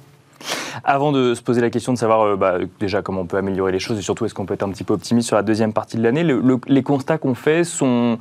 Avant 0.84 1.12
de 1.12 1.34
se 1.34 1.42
poser 1.42 1.62
la 1.62 1.70
question 1.70 1.94
de 1.94 1.98
savoir 1.98 2.38
bah, 2.38 2.58
déjà 2.80 3.02
comment 3.02 3.22
on 3.22 3.26
peut 3.26 3.38
améliorer 3.38 3.72
les 3.72 3.80
choses 3.80 3.98
et 3.98 4.02
surtout 4.02 4.26
est-ce 4.26 4.34
qu'on 4.34 4.46
peut 4.46 4.54
être 4.54 4.64
un 4.64 4.70
petit 4.70 4.84
peu 4.84 4.94
optimiste 4.94 5.28
sur 5.28 5.36
la 5.36 5.44
deuxième 5.44 5.74
partie 5.74 5.98
de 5.98 6.04
l'année, 6.04 6.26
les 6.68 6.84
constats 6.84 7.18
qu'on 7.18 7.36
fait 7.36 7.64
sont 7.64 8.18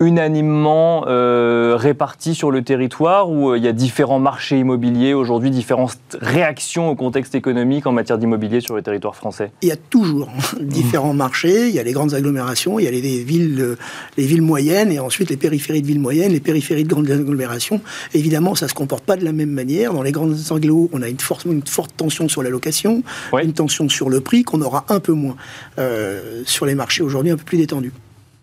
unanimement 0.00 1.04
euh, 1.08 1.74
répartis 1.76 2.34
sur 2.34 2.50
le 2.50 2.62
territoire 2.62 3.30
où 3.30 3.50
euh, 3.50 3.58
il 3.58 3.64
y 3.64 3.68
a 3.68 3.72
différents 3.72 4.20
marchés 4.20 4.58
immobiliers 4.58 5.12
aujourd'hui, 5.12 5.50
différentes 5.50 5.98
réactions 6.20 6.88
au 6.88 6.94
contexte 6.94 7.34
économique 7.34 7.86
en 7.86 7.92
matière 7.92 8.18
d'immobilier 8.18 8.60
sur 8.60 8.76
le 8.76 8.82
territoire 8.82 9.16
français? 9.16 9.50
Il 9.62 9.68
y 9.68 9.72
a 9.72 9.76
toujours 9.76 10.28
différents 10.60 11.14
marchés. 11.14 11.68
Il 11.68 11.74
y 11.74 11.80
a 11.80 11.82
les 11.82 11.92
grandes 11.92 12.14
agglomérations, 12.14 12.78
il 12.78 12.84
y 12.84 12.88
a 12.88 12.90
les, 12.90 13.00
villes, 13.00 13.60
euh, 13.60 13.76
les 14.16 14.26
villes 14.26 14.42
moyennes 14.42 14.92
et 14.92 15.00
ensuite 15.00 15.30
les 15.30 15.36
périphéries 15.36 15.82
de 15.82 15.86
villes 15.86 16.00
moyennes, 16.00 16.32
les 16.32 16.40
périphéries 16.40 16.84
de 16.84 16.88
grandes 16.88 17.10
agglomérations. 17.10 17.80
Évidemment, 18.14 18.54
ça 18.54 18.66
ne 18.66 18.70
se 18.70 18.74
comporte 18.74 19.04
pas 19.04 19.16
de 19.16 19.24
la 19.24 19.32
même 19.32 19.50
manière. 19.50 19.92
Dans 19.92 20.02
les 20.02 20.12
grandes 20.12 20.36
agglos, 20.50 20.90
on 20.92 21.02
a 21.02 21.08
une 21.08 21.18
forte, 21.18 21.44
une 21.44 21.66
forte 21.66 21.96
tension 21.96 22.28
sur 22.28 22.42
la 22.42 22.50
location, 22.50 23.02
une 23.42 23.52
tension 23.52 23.88
sur 23.88 24.10
le 24.10 24.20
prix 24.20 24.44
qu'on 24.44 24.62
aura 24.62 24.84
un 24.88 25.00
peu 25.00 25.12
moins 25.12 25.36
sur 26.44 26.66
les 26.66 26.74
marchés 26.74 27.02
aujourd'hui 27.02 27.32
un 27.32 27.36
peu 27.36 27.44
plus 27.44 27.58
détendus. 27.58 27.92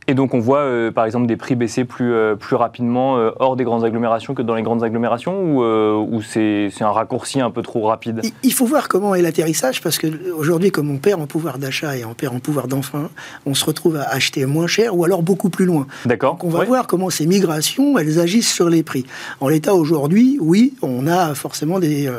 Et 0.07 0.13
donc 0.13 0.33
on 0.33 0.39
voit 0.39 0.59
euh, 0.59 0.91
par 0.91 1.05
exemple 1.05 1.25
des 1.25 1.35
prix 1.35 1.55
baisser 1.55 1.83
plus, 1.83 2.13
euh, 2.13 2.35
plus 2.35 2.55
rapidement 2.55 3.17
euh, 3.17 3.31
hors 3.39 3.55
des 3.55 3.63
grandes 3.63 3.83
agglomérations 3.83 4.35
que 4.35 4.43
dans 4.43 4.53
les 4.53 4.61
grandes 4.61 4.83
agglomérations 4.83 5.41
ou, 5.41 5.63
ou 5.63 6.21
c'est 6.21 6.69
un 6.81 6.91
raccourci 6.91 7.41
un 7.41 7.49
peu 7.49 7.61
trop 7.61 7.87
rapide? 7.87 8.21
Il 8.43 8.53
faut 8.53 8.65
voir 8.65 8.87
comment 8.87 9.15
est 9.15 9.21
l'atterrissage 9.21 9.81
parce 9.81 9.97
qu'aujourd'hui 9.97 10.71
comme 10.71 10.91
on 10.91 10.97
perd 10.97 11.21
en 11.21 11.27
pouvoir 11.27 11.57
d'achat 11.57 11.97
et 11.97 12.05
on 12.05 12.13
perd 12.13 12.35
en 12.35 12.39
pouvoir 12.39 12.67
d'enfant, 12.67 13.09
on 13.45 13.53
se 13.53 13.65
retrouve 13.65 13.95
à 13.95 14.03
acheter 14.03 14.45
moins 14.45 14.67
cher 14.67 14.95
ou 14.95 15.03
alors 15.03 15.23
beaucoup 15.23 15.49
plus 15.49 15.65
loin. 15.65 15.87
D'accord. 16.05 16.33
Donc 16.33 16.43
on 16.43 16.49
va 16.49 16.63
voir 16.65 16.87
comment 16.87 17.09
ces 17.09 17.25
migrations 17.25 17.97
elles 17.97 18.19
agissent 18.19 18.53
sur 18.53 18.69
les 18.69 18.83
prix. 18.83 19.05
En 19.39 19.47
l'état 19.47 19.73
aujourd'hui, 19.73 20.37
oui, 20.39 20.73
on 20.81 21.07
a 21.07 21.33
forcément 21.33 21.79
des, 21.79 22.11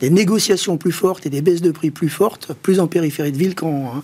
des, 0.00 0.10
négociations 0.10 0.76
plus 0.76 0.92
fortes 0.92 1.26
et 1.26 1.30
des 1.30 1.42
baisses 1.42 1.62
de 1.62 1.72
prix 1.72 1.90
plus 1.90 2.08
fortes, 2.08 2.52
plus 2.62 2.78
en 2.78 2.86
périphérie 2.86 3.32
de 3.32 3.38
ville 3.38 3.54
qu'en... 3.54 3.92
Hein, 3.96 4.02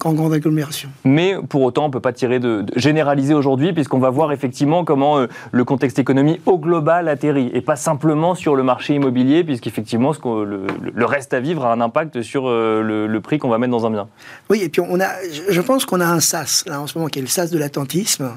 qu'en 0.00 0.14
grande 0.14 0.32
agglomération. 0.32 0.88
Mais 1.04 1.36
pour 1.48 1.62
autant, 1.62 1.84
on 1.84 1.88
ne 1.88 1.92
peut 1.92 2.00
pas 2.00 2.14
tirer 2.14 2.40
de, 2.40 2.64
généraliser 2.74 3.34
aujourd'hui, 3.34 3.72
puisqu'on 3.74 3.98
va 3.98 4.08
voir 4.08 4.32
effectivement 4.32 4.84
comment 4.84 5.18
euh, 5.18 5.26
le 5.52 5.64
contexte 5.64 5.98
économique 5.98 6.40
au 6.46 6.58
global 6.58 7.06
atterrit, 7.06 7.50
et 7.52 7.60
pas 7.60 7.76
simplement 7.76 8.34
sur 8.34 8.56
le 8.56 8.62
marché 8.62 8.94
immobilier, 8.94 9.44
puisqu'effectivement, 9.44 10.12
le, 10.24 10.66
le 10.94 11.04
reste 11.04 11.34
à 11.34 11.40
vivre 11.40 11.66
a 11.66 11.72
un 11.72 11.80
impact 11.80 12.22
sur 12.22 12.48
euh, 12.48 13.06
le, 13.06 13.20
prix 13.20 13.38
qu'on 13.38 13.50
va 13.50 13.58
mettre 13.58 13.72
dans 13.72 13.84
un 13.84 13.90
bien. 13.90 14.08
Oui, 14.48 14.62
et 14.62 14.70
puis 14.70 14.80
on 14.80 14.98
a, 14.98 15.10
je 15.50 15.60
pense 15.60 15.84
qu'on 15.84 16.00
a 16.00 16.06
un 16.06 16.20
sas, 16.20 16.64
là, 16.66 16.80
en 16.80 16.86
ce 16.86 16.96
moment, 16.96 17.10
qui 17.10 17.18
est 17.18 17.22
le 17.22 17.28
sas 17.28 17.50
de 17.50 17.58
l'attentisme, 17.58 18.30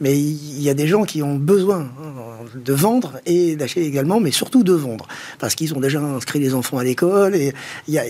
mais 0.00 0.16
il 0.16 0.62
y 0.62 0.70
a 0.70 0.74
des 0.74 0.86
gens 0.86 1.02
qui 1.02 1.24
ont 1.24 1.34
besoin 1.34 1.80
hein, 1.80 2.44
de 2.54 2.72
vendre 2.72 3.14
et 3.26 3.56
d'acheter 3.56 3.84
également, 3.84 4.20
mais 4.20 4.30
surtout 4.30 4.62
de 4.62 4.72
vendre, 4.72 5.08
parce 5.40 5.56
qu'ils 5.56 5.74
ont 5.74 5.80
déjà 5.80 6.00
inscrit 6.00 6.38
les 6.38 6.54
enfants 6.54 6.78
à 6.78 6.84
l'école, 6.84 7.34
et 7.34 7.52
il 7.88 7.94
y 7.94 7.98
a 7.98 8.04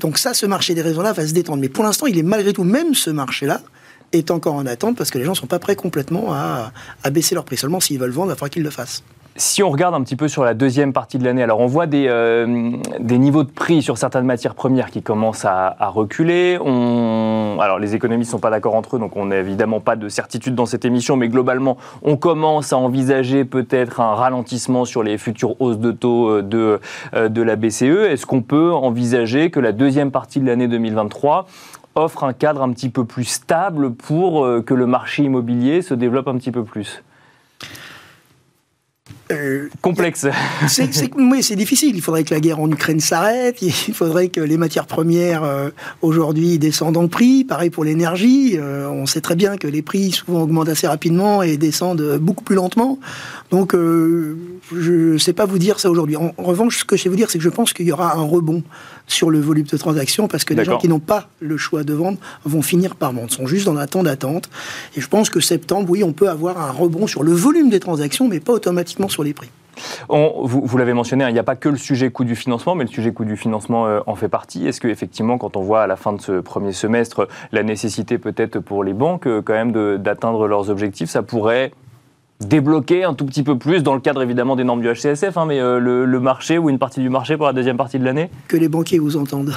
donc 0.00 0.18
ça, 0.18 0.34
ce 0.34 0.46
marché 0.46 0.74
des 0.74 0.82
raisons-là 0.82 1.12
va 1.12 1.26
se 1.26 1.32
détendre. 1.32 1.60
Mais 1.60 1.68
pour 1.68 1.84
l'instant, 1.84 2.06
il 2.06 2.18
est 2.18 2.22
malgré 2.22 2.52
tout, 2.52 2.64
même 2.64 2.94
ce 2.94 3.10
marché-là, 3.10 3.62
est 4.12 4.30
encore 4.30 4.54
en 4.54 4.66
attente 4.66 4.96
parce 4.96 5.10
que 5.10 5.18
les 5.18 5.24
gens 5.24 5.32
ne 5.32 5.36
sont 5.36 5.46
pas 5.46 5.58
prêts 5.58 5.76
complètement 5.76 6.32
à, 6.32 6.72
baisser 7.10 7.34
leur 7.34 7.44
prix. 7.44 7.56
Seulement, 7.56 7.80
s'ils 7.80 7.98
veulent 7.98 8.10
vendre, 8.10 8.32
il 8.32 8.34
faudra 8.34 8.48
qu'ils 8.48 8.62
le 8.62 8.70
fassent. 8.70 9.02
Si 9.40 9.62
on 9.62 9.70
regarde 9.70 9.94
un 9.94 10.02
petit 10.02 10.16
peu 10.16 10.26
sur 10.26 10.42
la 10.42 10.52
deuxième 10.52 10.92
partie 10.92 11.16
de 11.16 11.24
l'année, 11.24 11.44
alors 11.44 11.60
on 11.60 11.66
voit 11.66 11.86
des, 11.86 12.08
euh, 12.08 12.44
niveaux 12.98 13.44
de 13.44 13.50
prix 13.50 13.82
sur 13.82 13.96
certaines 13.96 14.24
matières 14.24 14.56
premières 14.56 14.90
qui 14.90 15.00
commencent 15.00 15.44
à, 15.44 15.76
reculer. 15.90 16.56
Alors 16.56 17.78
les 17.78 17.94
économistes 17.94 18.30
ne 18.30 18.32
sont 18.32 18.40
pas 18.40 18.50
d'accord 18.50 18.74
entre 18.74 18.96
eux, 18.96 18.98
donc 18.98 19.16
on 19.16 19.26
n'a 19.26 19.36
évidemment 19.36 19.78
pas 19.78 19.94
de 19.94 20.08
certitude 20.08 20.56
dans 20.56 20.66
cette 20.66 20.84
émission, 20.84 21.16
mais 21.16 21.28
globalement, 21.28 21.76
on 22.02 22.16
commence 22.16 22.72
à 22.72 22.78
envisager 22.78 23.44
peut-être 23.44 24.00
un 24.00 24.16
ralentissement 24.16 24.84
sur 24.84 25.04
les 25.04 25.18
futures 25.18 25.54
hausses 25.60 25.78
de 25.78 25.92
taux 25.92 26.30
euh, 26.30 26.42
de, 26.42 26.80
euh, 27.14 27.28
de 27.28 27.42
la 27.42 27.54
BCE. 27.54 28.08
Est-ce 28.10 28.26
qu'on 28.26 28.42
peut 28.42 28.72
envisager 28.72 29.52
que 29.52 29.60
la 29.60 29.70
deuxième 29.70 30.10
partie 30.10 30.40
de 30.40 30.46
l'année 30.46 30.66
2023 30.66 31.46
offre 31.94 32.24
un 32.24 32.32
cadre 32.32 32.62
un 32.62 32.72
petit 32.72 32.88
peu 32.88 33.04
plus 33.04 33.24
stable 33.24 33.92
pour 33.94 34.46
que 34.64 34.74
le 34.74 34.86
marché 34.86 35.22
immobilier 35.22 35.82
se 35.82 35.94
développe 35.94 36.26
un 36.26 36.36
petit 36.36 36.52
peu 36.52 36.64
plus? 36.64 37.04
Euh, 39.30 39.68
Complexe. 39.82 40.26
C'est, 40.68 41.10
oui, 41.16 41.42
c'est 41.42 41.56
difficile. 41.56 41.94
Il 41.94 42.02
faudrait 42.02 42.24
que 42.24 42.32
la 42.32 42.40
guerre 42.40 42.60
en 42.60 42.70
Ukraine 42.70 43.00
s'arrête. 43.00 43.60
Il 43.62 43.94
faudrait 43.94 44.28
que 44.28 44.40
les 44.40 44.56
matières 44.56 44.86
premières 44.86 45.44
euh, 45.44 45.70
aujourd'hui 46.02 46.58
descendent 46.58 46.96
en 46.96 47.08
prix. 47.08 47.44
Pareil 47.44 47.70
pour 47.70 47.84
l'énergie. 47.84 48.56
Euh, 48.56 48.88
on 48.88 49.06
sait 49.06 49.20
très 49.20 49.36
bien 49.36 49.56
que 49.56 49.66
les 49.66 49.82
prix 49.82 50.12
souvent 50.12 50.42
augmentent 50.42 50.68
assez 50.68 50.86
rapidement 50.86 51.42
et 51.42 51.56
descendent 51.56 52.18
beaucoup 52.18 52.44
plus 52.44 52.56
lentement. 52.56 52.98
Donc, 53.50 53.74
je 53.74 55.12
ne 55.12 55.18
sais 55.18 55.32
pas 55.32 55.46
vous 55.46 55.58
dire 55.58 55.80
ça 55.80 55.90
aujourd'hui. 55.90 56.16
En, 56.16 56.32
revanche, 56.36 56.78
ce 56.78 56.84
que 56.84 56.96
je 56.96 57.02
sais 57.02 57.08
vous 57.08 57.16
dire, 57.16 57.30
c'est 57.30 57.38
que 57.38 57.44
je 57.44 57.48
pense 57.48 57.72
qu'il 57.72 57.86
y 57.86 57.92
aura 57.92 58.14
un 58.14 58.22
rebond 58.22 58.62
sur 59.08 59.30
le 59.30 59.40
volume 59.40 59.66
de 59.66 59.76
transactions 59.76 60.28
parce 60.28 60.44
que 60.44 60.54
les 60.54 60.64
gens 60.64 60.78
qui 60.78 60.88
n'ont 60.88 61.00
pas 61.00 61.28
le 61.40 61.56
choix 61.56 61.82
de 61.82 61.94
vendre 61.94 62.18
vont 62.44 62.62
finir 62.62 62.94
par 62.94 63.12
vendre, 63.12 63.32
sont 63.32 63.46
juste 63.46 63.66
dans 63.66 63.76
un 63.76 63.86
temps 63.86 64.02
d'attente. 64.02 64.48
Et 64.96 65.00
je 65.00 65.08
pense 65.08 65.30
que 65.30 65.40
septembre, 65.40 65.90
oui, 65.90 66.04
on 66.04 66.12
peut 66.12 66.28
avoir 66.28 66.60
un 66.60 66.70
rebond 66.70 67.06
sur 67.06 67.22
le 67.22 67.32
volume 67.32 67.70
des 67.70 67.80
transactions, 67.80 68.28
mais 68.28 68.40
pas 68.40 68.52
automatiquement 68.52 69.08
sur 69.08 69.24
les 69.24 69.34
prix. 69.34 69.48
vous, 70.08 70.78
l'avez 70.78 70.92
mentionné, 70.92 71.24
hein, 71.24 71.30
il 71.30 71.32
n'y 71.32 71.38
a 71.38 71.44
pas 71.44 71.56
que 71.56 71.68
le 71.68 71.76
sujet 71.76 72.10
coût 72.10 72.24
du 72.24 72.36
financement, 72.36 72.74
mais 72.74 72.84
le 72.84 72.90
sujet 72.90 73.12
coût 73.12 73.24
du 73.24 73.36
financement 73.36 73.86
euh, 73.86 74.00
en 74.06 74.14
fait 74.14 74.28
partie. 74.28 74.66
Est-ce 74.66 74.80
qu'effectivement, 74.80 75.38
quand 75.38 75.56
on 75.56 75.62
voit 75.62 75.82
à 75.82 75.86
la 75.86 75.96
fin 75.96 76.12
de 76.12 76.20
ce 76.20 76.40
premier 76.40 76.72
semestre 76.72 77.28
la 77.52 77.62
nécessité 77.62 78.18
peut-être 78.18 78.58
pour 78.58 78.84
les 78.84 78.92
banques 78.92 79.26
euh, 79.26 79.42
quand 79.42 79.54
même 79.54 79.98
d'atteindre 79.98 80.46
leurs 80.46 80.70
objectifs, 80.70 81.10
ça 81.10 81.22
pourrait 81.22 81.72
débloquer 82.40 83.02
un 83.02 83.14
tout 83.14 83.24
petit 83.24 83.42
peu 83.42 83.58
plus 83.58 83.82
dans 83.82 83.94
le 83.94 84.00
cadre 84.00 84.22
évidemment 84.22 84.54
des 84.54 84.62
normes 84.62 84.80
du 84.80 84.88
HCSF, 84.88 85.36
hein, 85.36 85.44
mais 85.46 85.58
euh, 85.58 85.80
le, 85.80 86.20
marché 86.20 86.58
ou 86.58 86.70
une 86.70 86.78
partie 86.78 87.00
du 87.00 87.08
marché 87.08 87.36
pour 87.36 87.46
la 87.46 87.52
deuxième 87.52 87.76
partie 87.76 87.98
de 87.98 88.04
l'année 88.04 88.30
Que 88.46 88.56
les 88.56 88.68
banquiers 88.68 88.98
vous 88.98 89.16
entendent. 89.16 89.52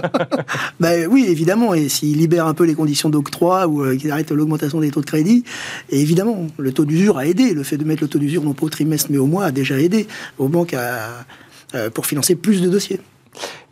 ben, 0.80 1.06
oui, 1.08 1.26
évidemment, 1.28 1.74
et 1.74 1.88
s'ils 1.88 2.18
libèrent 2.18 2.46
un 2.46 2.54
peu 2.54 2.64
les 2.64 2.74
conditions 2.74 3.10
d'octroi 3.10 3.66
ou 3.66 3.82
euh, 3.82 3.96
qu'ils 3.96 4.10
arrêtent 4.10 4.32
l'augmentation 4.32 4.80
des 4.80 4.90
taux 4.90 5.00
de 5.00 5.06
crédit, 5.06 5.44
et 5.90 6.00
évidemment, 6.00 6.46
le 6.58 6.72
taux 6.72 6.84
d'usure 6.84 7.18
a 7.18 7.26
aidé. 7.26 7.54
Le 7.54 7.62
fait 7.62 7.76
de 7.76 7.84
mettre 7.84 8.02
le 8.02 8.08
taux 8.08 8.18
d'usure 8.18 8.42
non 8.42 8.54
pas 8.54 8.66
au 8.66 8.70
trimestre 8.70 9.10
mais 9.10 9.18
au 9.18 9.26
mois 9.26 9.44
a 9.44 9.52
déjà 9.52 9.78
aidé 9.78 10.08
aux 10.38 10.48
banques 10.48 10.74
euh, 10.74 11.90
pour 11.90 12.06
financer 12.06 12.34
plus 12.34 12.60
de 12.60 12.68
dossiers. 12.68 13.00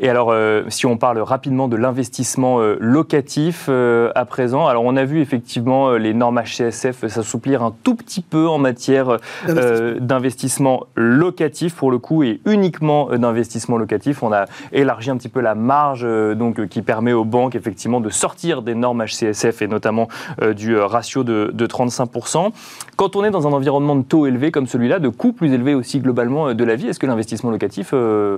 Et 0.05 0.09
alors, 0.09 0.33
euh, 0.33 0.65
si 0.69 0.85
on 0.85 0.97
parle 0.97 1.21
rapidement 1.21 1.69
de 1.69 1.77
l'investissement 1.77 2.59
euh, 2.59 2.77
locatif 2.81 3.67
euh, 3.69 4.11
à 4.17 4.25
présent, 4.25 4.67
alors 4.67 4.83
on 4.85 4.97
a 4.97 5.05
vu 5.05 5.21
effectivement 5.21 5.93
les 5.93 6.13
normes 6.13 6.43
HCSF 6.43 7.07
s'assouplir 7.07 7.63
un 7.63 7.73
tout 7.85 7.95
petit 7.95 8.21
peu 8.21 8.49
en 8.49 8.59
matière 8.59 9.19
d'investissement 9.47 10.87
locatif 10.97 11.77
pour 11.77 11.93
le 11.93 11.99
coup 11.99 12.25
et 12.25 12.41
uniquement 12.47 13.17
d'investissement 13.17 13.79
locatif. 13.79 14.25
On 14.25 14.33
a 14.33 14.47
élargi 14.73 15.11
un 15.11 15.17
petit 15.17 15.29
peu 15.29 15.41
la 15.41 15.55
marge 15.55 16.05
donc 16.37 16.67
qui 16.67 16.83
permet 16.83 17.13
aux 17.13 17.25
banques 17.25 17.55
effectivement 17.55 18.01
de 18.01 18.11
sortir 18.11 18.63
des 18.63 18.75
normes 18.75 19.05
HCSF 19.05 19.63
et 19.63 19.69
notamment 19.69 20.09
du 20.57 20.77
ratio 20.77 21.23
de, 21.23 21.53
de 21.55 21.67
35%. 21.67 22.51
Quand 22.97 23.15
on 23.15 23.25
est 23.25 23.31
dans 23.31 23.47
un 23.47 23.53
environnement 23.53 23.95
de 23.95 24.03
taux 24.03 24.27
élevé 24.27 24.51
comme 24.51 24.67
celui-là, 24.67 24.99
de 24.99 25.09
coûts 25.09 25.33
plus 25.33 25.53
élevés 25.53 25.75
aussi 25.75 26.01
globalement 26.01 26.55
de 26.55 26.65
la 26.65 26.75
vie, 26.75 26.89
est-ce 26.89 26.99
que 26.99 27.07
l'investissement 27.07 27.51
locatif 27.51 27.95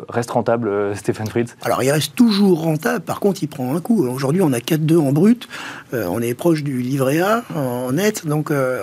reste 0.09 0.31
rentable, 0.31 0.95
Stéphane 0.95 1.29
Fritz? 1.29 1.54
Alors 1.63 1.83
il 1.83 1.91
reste 1.91 2.15
toujours 2.15 2.63
rentable, 2.63 3.05
par 3.05 3.21
contre 3.21 3.43
il 3.43 3.49
prend 3.49 3.75
un 3.75 3.81
coup. 3.81 4.07
Aujourd'hui 4.07 4.43
on 4.43 4.53
a 4.53 4.59
4,2 4.59 4.99
en 4.99 5.13
brut, 5.13 5.49
euh, 5.93 6.07
on 6.11 6.21
est 6.21 6.35
proche 6.35 6.63
du 6.63 6.81
livret 6.81 7.21
A 7.21 7.45
en 7.55 7.93
net, 7.93 8.27
donc 8.27 8.51
euh, 8.51 8.83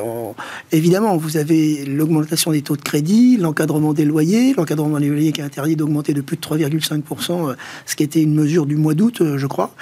évidemment 0.72 1.18
vous 1.18 1.38
avez 1.38 1.86
l'augmentation 1.86 2.52
des 2.52 2.62
taux 2.62 2.76
de 2.76 2.82
crédit, 2.82 3.38
l'encadrement 3.38 3.94
des 3.94 4.06
loyers, 4.06 4.54
l'encadrement 4.56 5.00
des 5.00 5.10
loyers 5.10 5.32
qui 5.32 5.42
est 5.42 5.44
interdit 5.44 5.76
d'augmenter 5.76 6.14
de 6.14 6.22
plus 6.22 6.38
de 6.38 6.42
3,5%, 6.42 7.50
euh, 7.50 7.54
ce 7.86 7.96
qui 7.96 8.04
était 8.04 8.22
une 8.22 8.34
mesure 8.34 8.66
du 8.66 8.76
mois 8.76 8.94
d'août 8.94 9.22
je 9.36 9.48
crois. 9.48 9.74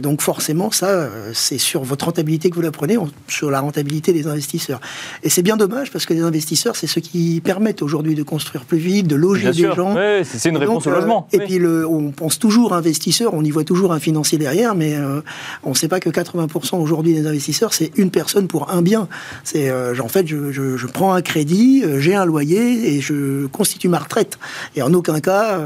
donc 0.00 0.22
forcément 0.22 0.70
ça 0.70 1.08
c'est 1.32 1.58
sur 1.58 1.82
votre 1.82 2.04
rentabilité 2.06 2.50
que 2.50 2.54
vous 2.54 2.62
la 2.62 2.70
prenez, 2.70 2.96
sur 3.28 3.50
la 3.50 3.60
rentabilité 3.60 4.12
des 4.12 4.26
investisseurs. 4.26 4.80
Et 5.22 5.28
c'est 5.28 5.42
bien 5.42 5.56
dommage 5.56 5.90
parce 5.90 6.06
que 6.06 6.14
les 6.14 6.22
investisseurs 6.22 6.76
c'est 6.76 6.86
ceux 6.86 7.00
qui 7.00 7.40
permettent 7.42 7.82
aujourd'hui 7.82 8.14
de 8.14 8.22
construire 8.22 8.64
plus 8.64 8.78
vite, 8.78 9.06
de 9.06 9.16
loger 9.16 9.50
des 9.50 9.72
gens. 9.74 9.96
c'est 10.24 10.48
une 10.48 10.56
réponse 10.56 10.86
au 10.86 10.90
logement. 10.90 11.28
Et 11.32 11.38
puis 11.38 11.58
le, 11.58 11.86
on 11.86 12.11
pense 12.12 12.38
toujours 12.38 12.72
investisseur, 12.72 13.34
on 13.34 13.42
y 13.42 13.50
voit 13.50 13.64
toujours 13.64 13.92
un 13.92 14.00
financier 14.00 14.38
derrière, 14.38 14.74
mais 14.74 14.94
euh, 14.94 15.20
on 15.62 15.70
ne 15.70 15.74
sait 15.74 15.88
pas 15.88 16.00
que 16.00 16.10
80% 16.10 16.76
aujourd'hui 16.80 17.14
des 17.14 17.26
investisseurs, 17.26 17.74
c'est 17.74 17.90
une 17.96 18.10
personne 18.10 18.48
pour 18.48 18.70
un 18.70 18.82
bien. 18.82 19.08
C'est 19.44 19.68
euh, 19.70 19.94
en 20.00 20.08
fait, 20.08 20.26
je, 20.26 20.86
prends 20.86 21.14
un 21.14 21.22
crédit, 21.22 21.82
euh, 21.84 22.00
j'ai 22.00 22.14
un 22.14 22.24
loyer 22.24 22.94
et 22.94 23.00
je 23.00 23.46
constitue 23.46 23.88
ma 23.88 23.98
retraite. 23.98 24.38
Et 24.76 24.82
en 24.82 24.92
aucun 24.94 25.20
cas, 25.20 25.60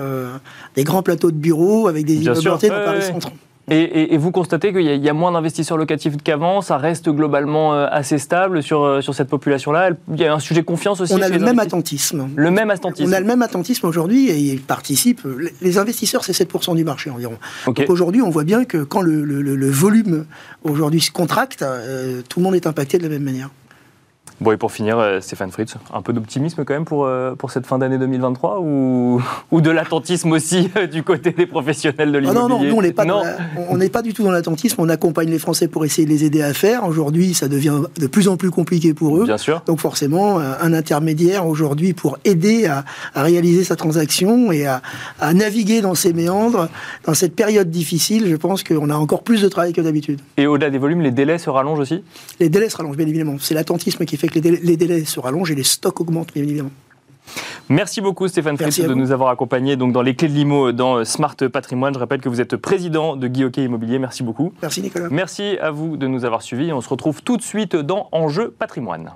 des 0.75 0.85
grands 0.85 1.03
plateaux 1.03 1.31
de 1.31 1.37
bureaux 1.37 1.88
avec 1.88 2.05
des 2.05 2.15
immeubles 2.15 2.43
dans 2.43 2.59
Paris 2.59 3.03
Centre. 3.03 3.31
Et, 3.68 4.16
vous 4.16 4.30
constatez 4.30 4.73
qu'il 4.73 4.82
y, 4.82 5.08
a 5.08 5.12
moins 5.12 5.32
d'investisseurs 5.32 5.76
locatifs 5.76 6.16
qu'avant, 6.23 6.61
ça 6.61 6.76
reste 6.76 7.11
globalement 7.11 7.75
euh, 7.75 7.88
assez 7.90 8.18
stable 8.18 8.62
sur, 8.62 8.85
euh, 8.85 9.00
sur 9.00 9.12
cette 9.12 9.28
population-là. 9.28 9.90
Il 10.12 10.20
y 10.20 10.25
a 10.25 10.32
un 10.32 10.38
sujet 10.38 10.62
confiance 10.62 11.00
aussi. 11.00 11.12
On 11.12 11.20
a 11.20 11.28
le 11.28 11.40
même 11.40 11.58
attentisme. 11.58 12.28
Le 12.37 12.50
même 12.52 12.70
attentisme. 12.70 13.11
On 13.11 13.12
a 13.12 13.18
le 13.18 13.26
même 13.26 13.42
attentisme 13.42 13.87
aujourd'hui 13.87 14.30
et 14.30 14.38
ils 14.38 14.61
participent. 14.61 15.26
Les 15.61 15.78
investisseurs, 15.78 16.25
c'est 16.25 16.32
7% 16.32 16.76
du 16.76 16.85
marché 16.85 17.11
environ. 17.11 17.38
Donc 17.66 17.85
aujourd'hui, 17.88 18.23
on 18.23 18.30
voit 18.30 18.44
bien 18.44 18.64
que 18.64 18.85
quand 18.85 19.00
le, 19.00 19.25
le, 19.25 19.70
volume 19.70 20.26
aujourd'hui 20.62 21.00
se 21.00 21.11
contracte, 21.11 21.62
euh, 21.62 22.23
tout 22.28 22.38
le 22.38 22.44
monde 22.44 22.54
est 22.54 22.68
impacté 22.68 22.99
de 22.99 23.02
la 23.02 23.08
même 23.08 23.25
manière. 23.25 23.50
Bon, 24.40 24.52
et 24.52 24.59
pour 24.59 24.71
finir, 24.71 24.99
euh, 24.99 25.21
Stéphane 25.21 25.50
Fritz, 25.50 25.76
un 25.95 26.02
peu 26.02 26.12
d'optimisme 26.12 26.64
quand 26.64 26.75
même 26.75 26.85
pour, 26.85 27.07
euh, 27.07 27.35
pour 27.35 27.50
cette 27.50 27.66
fin 27.66 27.78
d'année 27.78 27.97
2023 27.97 28.61
ou, 28.61 29.23
ou 29.50 29.61
de 29.62 29.71
l'attentisme 29.71 30.33
aussi 30.33 30.71
euh, 30.76 30.87
du 30.87 31.02
côté 31.02 31.31
des 31.31 31.47
professionnels 31.47 32.12
de 32.12 32.19
l'immobilier 32.19 32.45
ah 32.45 32.49
Non, 32.49 32.61
non, 32.61 32.64
nous, 32.64 32.76
on 32.76 32.83
n'est 32.83 32.93
pas, 32.93 33.07
pas 33.93 34.02
du 34.02 34.12
tout 34.12 34.25
dans 34.25 34.31
l'attentisme. 34.31 34.83
On 34.83 34.90
accompagne 34.90 35.31
les 35.31 35.38
Français 35.38 35.69
pour 35.69 35.87
essayer 35.87 36.07
de 36.07 36.12
les 36.12 36.25
aider 36.25 36.43
à 36.43 36.52
faire. 36.52 36.87
Aujourd'hui, 36.87 37.33
ça 37.33 37.49
devient 37.49 37.81
de 37.99 38.07
plus 38.07 38.28
en 38.28 38.37
plus 38.37 38.50
compliqué 38.50 38.93
pour 38.93 39.19
eux. 39.19 39.25
Bien 39.25 39.38
sûr. 39.38 39.62
Donc 39.64 39.81
forcément, 39.81 40.38
un 40.38 40.73
intermédiaire 40.75 41.47
aujourd'hui 41.47 41.95
pour 41.95 42.19
aider 42.25 42.66
à, 42.66 42.85
à, 43.14 43.23
réaliser 43.23 43.64
sa 43.64 43.75
transaction 43.75 44.52
et 44.52 44.66
à, 44.66 44.83
à 45.19 45.33
naviguer 45.33 45.81
dans 45.81 45.95
ces 45.95 46.12
méandres, 46.12 46.69
dans 47.07 47.14
cette 47.14 47.35
période 47.35 47.71
difficile, 47.71 48.26
je 48.28 48.37
pense 48.37 48.62
qu'on 48.62 48.90
a 48.90 48.95
encore 48.97 49.23
plus 49.23 49.40
de 49.40 49.49
travail 49.49 49.73
que 49.73 49.81
d'habitude. 49.81 50.21
Et 50.37 50.47
au-delà 50.47 50.69
des 50.69 50.78
volumes, 50.78 51.00
les 51.00 51.11
délais 51.11 51.38
se 51.38 51.49
rallongent 51.49 51.78
aussi? 51.78 52.02
Les 52.38 52.50
délais 52.50 52.69
se 52.69 52.76
rallongent, 52.76 52.97
bien 52.97 53.07
évidemment. 53.07 53.37
C'est 53.40 53.55
l'attentisme 53.55 54.05
qui 54.05 54.16
fait 54.19 54.25
que 54.28 54.38
les 54.38 54.76
délais, 54.76 55.04
se 55.04 55.21
rallongent 55.21 55.50
et 55.50 55.54
les 55.54 55.64
stocks 55.64 56.00
augmentent, 56.00 56.33
bien 56.33 56.42
évidemment. 56.42 56.71
Merci 57.68 58.00
beaucoup 58.00 58.28
Stéphane 58.28 58.56
Fritz 58.56 58.78
de 58.78 58.95
nous 58.95 59.11
avoir 59.11 59.30
accompagnés 59.30 59.75
donc, 59.75 59.92
dans 59.92 60.02
les 60.02 60.14
clés 60.14 60.28
de 60.28 60.35
l'IMO 60.35 60.71
dans 60.71 61.04
Smart 61.04 61.37
Patrimoine. 61.52 61.92
Je 61.92 61.99
rappelle 61.99 62.21
que 62.21 62.28
vous 62.28 62.40
êtes 62.40 62.56
président 62.56 63.16
de 63.16 63.26
Guy 63.26 63.45
Immobilier. 63.56 63.99
Merci 63.99 64.23
beaucoup. 64.23 64.52
Merci 64.62 64.83
Nicolas. 64.83 65.09
Merci 65.11 65.59
à 65.61 65.73
vous 65.73 65.97
de 65.97 66.06
nous 66.06 66.25
avoir 66.25 66.42
suivis. 66.42 66.73
On 66.73 66.80
se 66.80 66.88
retrouve 66.88 67.23
tout 67.23 67.37
de 67.37 67.42
suite 67.42 67.75
dans 67.75 68.09
Enjeu 68.12 68.54
Patrimoine. 68.56 69.11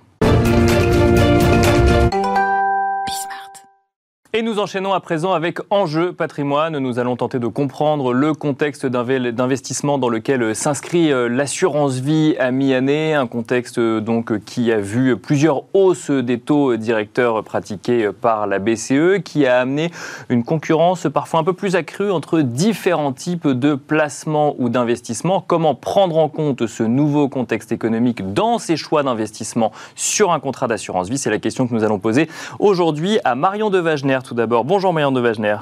Et 4.33 4.43
nous 4.43 4.61
enchaînons 4.61 4.93
à 4.93 5.01
présent 5.01 5.33
avec 5.33 5.59
Enjeu 5.71 6.13
patrimoine. 6.13 6.79
Nous 6.79 7.01
allons 7.01 7.17
tenter 7.17 7.41
de 7.41 7.49
comprendre 7.49 8.13
le 8.13 8.33
contexte 8.33 8.87
d'investissement 8.87 9.99
dans 9.99 10.09
lequel 10.09 10.55
s'inscrit 10.55 11.11
euh, 11.11 11.29
l'assurance 11.29 11.99
vie 11.99 12.37
à 12.39 12.53
mi-année, 12.53 13.13
un 13.13 13.27
contexte 13.27 13.79
euh, 13.79 14.01
donc 14.01 14.39
qui 14.45 14.71
a 14.71 14.79
vu 14.79 15.17
plusieurs 15.17 15.65
hausses 15.75 16.13
des 16.13 16.39
taux 16.39 16.77
directeurs 16.77 17.43
pratiqués 17.43 18.09
par 18.13 18.47
la 18.47 18.61
BCE, 18.61 19.21
qui 19.25 19.47
a 19.47 19.59
amené 19.59 19.91
une 20.29 20.45
concurrence 20.45 21.09
parfois 21.13 21.41
un 21.41 21.45
peu 21.45 21.53
plus 21.53 21.75
accrue 21.75 22.13
entre 22.13 22.39
différents 22.39 23.13
types 23.13 23.49
de 23.49 23.75
placements 23.75 24.55
ou 24.61 24.69
d'investissements. 24.69 25.41
Comment 25.45 25.75
prendre 25.75 26.17
en 26.19 26.29
compte 26.29 26.69
ce 26.69 26.85
nouveau 26.85 27.29
contexte 27.29 27.73
économique 27.73 28.33
dans 28.33 28.61
ses 28.61 28.77
choix 28.77 29.03
d'investissement 29.03 29.73
sur 29.97 30.31
un 30.31 30.39
contrat 30.39 30.69
d'assurance 30.69 31.09
vie? 31.09 31.19
C'est 31.19 31.31
la 31.31 31.41
question 31.41 31.67
que 31.67 31.75
nous 31.75 31.83
allons 31.83 31.99
poser 31.99 32.29
aujourd'hui 32.61 33.19
à 33.25 33.35
Marion 33.35 33.71
tout 34.23 34.35
d'abord. 34.35 34.65
Bonjour 34.65 34.93
Marianne 34.93 35.15
de 35.15 35.21
Wagner. 35.21 35.57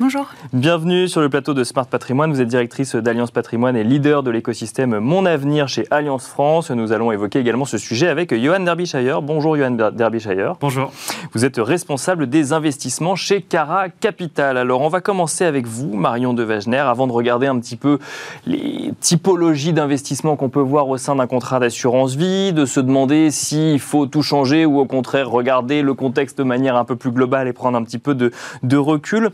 Bonjour. 0.00 0.28
Bienvenue 0.54 1.08
sur 1.08 1.20
le 1.20 1.28
plateau 1.28 1.52
de 1.52 1.62
Smart 1.62 1.86
Patrimoine. 1.86 2.32
Vous 2.32 2.40
êtes 2.40 2.48
directrice 2.48 2.96
d'Alliance 2.96 3.32
Patrimoine 3.32 3.76
et 3.76 3.84
leader 3.84 4.22
de 4.22 4.30
l'écosystème 4.30 4.98
Mon 4.98 5.26
Avenir 5.26 5.68
chez 5.68 5.84
Alliance 5.90 6.26
France. 6.26 6.70
Nous 6.70 6.92
allons 6.92 7.12
évoquer 7.12 7.38
également 7.38 7.66
ce 7.66 7.76
sujet 7.76 8.08
avec 8.08 8.34
Johan 8.34 8.60
Derbyshire. 8.60 9.20
Bonjour 9.20 9.58
Johan 9.58 9.72
Derbyshire. 9.92 10.54
Bonjour. 10.58 10.90
Vous 11.34 11.44
êtes 11.44 11.58
responsable 11.58 12.30
des 12.30 12.54
investissements 12.54 13.14
chez 13.14 13.42
Cara 13.42 13.90
Capital. 13.90 14.56
Alors 14.56 14.80
on 14.80 14.88
va 14.88 15.02
commencer 15.02 15.44
avec 15.44 15.66
vous, 15.66 15.94
Marion 15.94 16.32
de 16.32 16.44
Wagner, 16.44 16.78
avant 16.78 17.06
de 17.06 17.12
regarder 17.12 17.46
un 17.46 17.58
petit 17.60 17.76
peu 17.76 17.98
les 18.46 18.94
typologies 19.00 19.74
d'investissement 19.74 20.34
qu'on 20.34 20.48
peut 20.48 20.60
voir 20.60 20.88
au 20.88 20.96
sein 20.96 21.16
d'un 21.16 21.26
contrat 21.26 21.60
d'assurance 21.60 22.14
vie, 22.14 22.54
de 22.54 22.64
se 22.64 22.80
demander 22.80 23.30
s'il 23.30 23.78
faut 23.78 24.06
tout 24.06 24.22
changer 24.22 24.64
ou 24.64 24.80
au 24.80 24.86
contraire 24.86 25.28
regarder 25.28 25.82
le 25.82 25.92
contexte 25.92 26.38
de 26.38 26.44
manière 26.44 26.76
un 26.76 26.86
peu 26.86 26.96
plus 26.96 27.10
globale 27.10 27.48
et 27.48 27.52
prendre 27.52 27.76
un 27.76 27.84
petit 27.84 27.98
peu 27.98 28.14
de, 28.14 28.32
de 28.62 28.78
recul. 28.78 29.30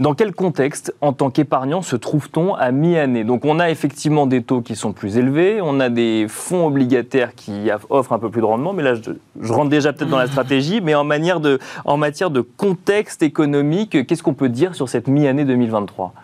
Dans 0.00 0.14
quel 0.14 0.32
contexte, 0.32 0.94
en 1.00 1.12
tant 1.12 1.28
qu'épargnant, 1.28 1.82
se 1.82 1.96
trouve-t-on 1.96 2.54
à 2.54 2.70
mi-année? 2.70 3.24
Donc 3.24 3.44
on 3.44 3.58
a 3.58 3.68
effectivement 3.68 4.28
des 4.28 4.44
taux 4.44 4.60
qui 4.60 4.76
sont 4.76 4.92
plus 4.92 5.16
élevés, 5.16 5.60
on 5.60 5.80
a 5.80 5.88
des 5.88 6.26
fonds 6.28 6.68
obligataires 6.68 7.34
qui 7.34 7.68
offrent 7.90 8.12
un 8.12 8.20
peu 8.20 8.30
plus 8.30 8.40
de 8.40 8.46
rendement, 8.46 8.72
mais 8.72 8.84
là 8.84 8.94
je, 8.94 9.52
rentre 9.52 9.70
déjà 9.70 9.92
peut-être 9.92 10.10
dans 10.10 10.18
la 10.18 10.28
stratégie, 10.28 10.80
mais 10.80 10.94
en, 10.94 11.02
matière 11.02 11.40
de 11.40 12.40
contexte 12.56 13.24
économique, 13.24 14.06
qu'est-ce 14.06 14.22
qu'on 14.22 14.34
peut 14.34 14.48
dire 14.48 14.76
sur 14.76 14.88
cette 14.88 15.08
mi-année 15.08 15.44
2023 15.44 16.14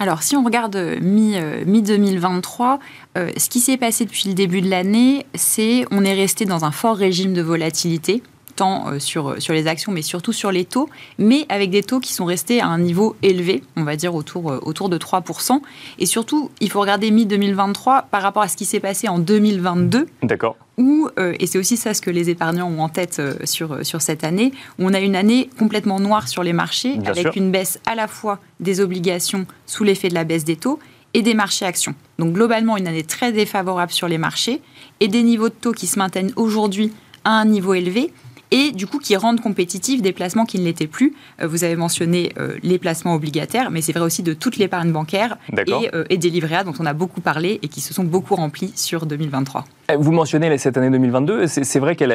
alors, 0.00 0.24
si 0.24 0.34
on 0.34 0.42
regarde 0.42 0.76
mi-2023, 1.00 2.78
euh, 3.16 3.30
ce 3.36 3.48
qui 3.48 3.60
s'est 3.60 3.76
passé 3.76 4.04
depuis 4.04 4.28
le 4.28 4.34
début 4.34 4.60
de 4.60 4.68
l'année, 4.68 5.24
c'est 5.34 5.84
on 5.92 6.04
est 6.04 6.14
resté 6.14 6.46
dans 6.46 6.64
un 6.64 6.72
fort 6.72 6.96
régime 6.96 7.32
de 7.32 7.40
volatilité 7.40 8.20
tant 8.54 8.98
sur, 8.98 9.40
sur 9.40 9.52
les 9.54 9.66
actions, 9.66 9.92
mais 9.92 10.02
surtout 10.02 10.32
sur 10.32 10.52
les 10.52 10.64
taux, 10.64 10.88
mais 11.18 11.46
avec 11.48 11.70
des 11.70 11.82
taux 11.82 12.00
qui 12.00 12.12
sont 12.12 12.24
restés 12.24 12.60
à 12.60 12.66
un 12.66 12.78
niveau 12.78 13.16
élevé, 13.22 13.62
on 13.76 13.84
va 13.84 13.96
dire 13.96 14.14
autour, 14.14 14.46
autour 14.62 14.88
de 14.88 14.98
3%. 14.98 15.60
Et 15.98 16.06
surtout, 16.06 16.50
il 16.60 16.70
faut 16.70 16.80
regarder 16.80 17.10
mi-2023 17.10 18.04
par 18.10 18.22
rapport 18.22 18.42
à 18.42 18.48
ce 18.48 18.56
qui 18.56 18.64
s'est 18.64 18.80
passé 18.80 19.08
en 19.08 19.18
2022. 19.18 20.06
D'accord 20.22 20.56
où, 20.76 21.08
et 21.16 21.46
c'est 21.46 21.58
aussi 21.58 21.76
ça 21.76 21.94
ce 21.94 22.02
que 22.02 22.10
les 22.10 22.30
épargnants 22.30 22.68
ont 22.68 22.80
en 22.80 22.88
tête 22.88 23.22
sur, 23.44 23.86
sur 23.86 24.02
cette 24.02 24.24
année, 24.24 24.52
où 24.80 24.86
on 24.86 24.92
a 24.92 24.98
une 24.98 25.14
année 25.14 25.48
complètement 25.56 26.00
noire 26.00 26.26
sur 26.26 26.42
les 26.42 26.52
marchés, 26.52 26.98
avec 27.06 27.36
une 27.36 27.52
baisse 27.52 27.78
à 27.86 27.94
la 27.94 28.08
fois 28.08 28.40
des 28.58 28.80
obligations 28.80 29.46
sous 29.66 29.84
l'effet 29.84 30.08
de 30.08 30.14
la 30.14 30.24
baisse 30.24 30.44
des 30.44 30.56
taux 30.56 30.80
et 31.14 31.22
des 31.22 31.34
marchés 31.34 31.64
actions. 31.64 31.94
Donc 32.18 32.32
globalement, 32.32 32.76
une 32.76 32.88
année 32.88 33.04
très 33.04 33.32
défavorable 33.32 33.92
sur 33.92 34.08
les 34.08 34.18
marchés 34.18 34.60
et 35.00 35.08
des 35.08 35.22
niveaux 35.22 35.48
de 35.48 35.54
taux 35.54 35.72
qui 35.72 35.86
se 35.86 35.98
maintiennent 35.98 36.32
aujourd'hui 36.36 36.92
à 37.24 37.30
un 37.30 37.44
niveau 37.44 37.74
élevé 37.74 38.12
et 38.54 38.70
du 38.70 38.86
coup 38.86 39.00
qui 39.00 39.16
rendent 39.16 39.40
compétitifs 39.40 40.00
des 40.00 40.12
placements 40.12 40.46
qui 40.46 40.60
ne 40.60 40.64
l'étaient 40.64 40.86
plus. 40.86 41.12
Euh, 41.42 41.48
vous 41.48 41.64
avez 41.64 41.74
mentionné 41.74 42.32
euh, 42.38 42.56
les 42.62 42.78
placements 42.78 43.14
obligataires, 43.14 43.72
mais 43.72 43.82
c'est 43.82 43.92
vrai 43.92 44.02
aussi 44.02 44.22
de 44.22 44.32
toute 44.32 44.56
l'épargne 44.58 44.92
bancaire 44.92 45.36
et, 45.52 45.90
euh, 45.92 46.04
et, 46.08 46.16
des 46.16 46.30
livrets 46.30 46.56
A 46.56 46.64
dont 46.64 46.74
on 46.78 46.86
a 46.86 46.92
beaucoup 46.92 47.20
parlé 47.20 47.58
et 47.62 47.68
qui 47.68 47.80
se 47.80 47.92
sont 47.92 48.04
beaucoup 48.04 48.36
remplis 48.36 48.72
sur 48.76 49.06
2023. 49.06 49.64
Eh, 49.90 49.96
vous 49.96 50.12
mentionnez 50.12 50.56
cette 50.58 50.76
année 50.76 50.90
2022, 50.90 51.46
c'est 51.46 51.78
vrai 51.78 51.94
qu'elle 51.94 52.12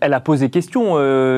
a, 0.00 0.20
posé 0.20 0.48
question 0.50 0.94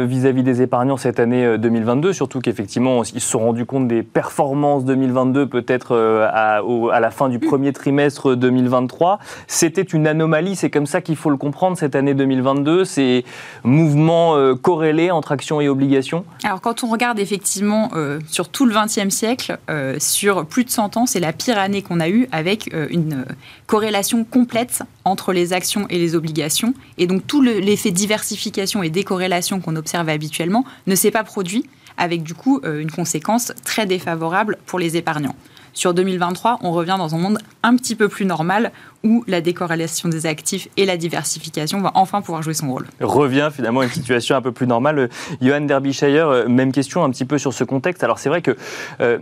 vis-à-vis 0.06 0.42
des 0.42 0.62
épargnants 0.62 0.96
cette 0.96 1.18
année 1.18 1.58
2022, 1.58 2.12
surtout 2.12 2.40
qu'effectivement 2.40 3.02
ils 3.02 3.20
se 3.20 3.28
sont 3.28 3.40
rendus 3.40 3.66
compte 3.66 3.88
des 3.88 4.02
performances 4.02 4.84
2022 4.84 5.48
peut-être 5.48 5.96
à, 5.96 6.60
à, 6.60 7.00
la 7.00 7.10
fin 7.10 7.28
du 7.28 7.38
premier 7.38 7.72
trimestre 7.72 8.36
2023. 8.36 9.18
C'était 9.46 9.82
une 9.82 10.06
anomalie, 10.06 10.54
c'est 10.54 10.70
comme 10.70 10.86
ça 10.86 11.00
qu'il 11.00 11.16
faut 11.16 11.30
le 11.30 11.36
comprendre 11.36 11.76
cette 11.76 11.96
année 11.96 12.14
2022, 12.14 12.84
ces 12.84 13.24
mouvements 13.64 14.36
euh, 14.36 14.54
corrélé 14.54 15.10
entre 15.10 15.32
actions 15.32 15.60
et 15.60 15.68
obligations? 15.68 16.24
Alors 16.44 16.60
quand 16.60 16.84
on 16.84 16.88
regarde 16.88 17.18
effectivement 17.18 17.90
euh, 17.94 18.20
sur 18.28 18.48
tout 18.48 18.66
le 18.66 18.74
XXe 18.74 19.14
siècle, 19.14 19.58
euh, 19.70 19.96
sur 19.98 20.46
plus 20.46 20.64
de 20.64 20.70
100 20.70 20.96
ans, 20.96 21.06
c'est 21.06 21.20
la 21.20 21.32
pire 21.32 21.58
année 21.58 21.82
qu'on 21.82 22.00
a 22.00 22.08
eue 22.08 22.28
avec 22.32 22.70
une 22.90 23.24
corrélation 23.66 24.24
complète 24.24 24.82
entre 25.04 25.32
les 25.32 25.47
actions 25.52 25.86
et 25.88 25.98
les 25.98 26.14
obligations. 26.14 26.74
Et 26.96 27.06
donc 27.06 27.26
tout 27.26 27.42
l'effet 27.42 27.90
diversification 27.90 28.82
et 28.82 28.90
décorrélation 28.90 29.60
qu'on 29.60 29.76
observe 29.76 30.08
habituellement 30.08 30.64
ne 30.86 30.94
s'est 30.94 31.10
pas 31.10 31.24
produit 31.24 31.64
avec 31.96 32.22
du 32.22 32.34
coup 32.34 32.60
une 32.64 32.90
conséquence 32.90 33.52
très 33.64 33.84
défavorable 33.84 34.56
pour 34.66 34.78
les 34.78 34.96
épargnants. 34.96 35.34
Sur 35.72 35.94
2023, 35.94 36.58
on 36.62 36.72
revient 36.72 36.96
dans 36.98 37.14
un 37.14 37.18
monde 37.18 37.38
un 37.62 37.76
petit 37.76 37.94
peu 37.94 38.08
plus 38.08 38.24
normal 38.24 38.72
où 39.04 39.24
la 39.26 39.40
décorrélation 39.40 40.08
des 40.08 40.26
actifs 40.26 40.68
et 40.76 40.84
la 40.84 40.96
diversification 40.96 41.80
va 41.80 41.92
enfin 41.94 42.20
pouvoir 42.20 42.42
jouer 42.42 42.54
son 42.54 42.70
rôle. 42.70 42.86
Revient 43.00 43.50
finalement 43.52 43.82
une 43.82 43.90
situation 43.90 44.36
un 44.36 44.42
peu 44.42 44.52
plus 44.52 44.66
normale. 44.66 45.08
Johan 45.40 45.60
Derbyshire, 45.62 46.28
euh, 46.28 46.48
même 46.48 46.72
question 46.72 47.04
un 47.04 47.10
petit 47.10 47.24
peu 47.24 47.38
sur 47.38 47.52
ce 47.52 47.64
contexte. 47.64 48.02
Alors 48.02 48.18
c'est 48.18 48.28
vrai 48.28 48.42
que 48.42 48.56
euh, 49.00 49.18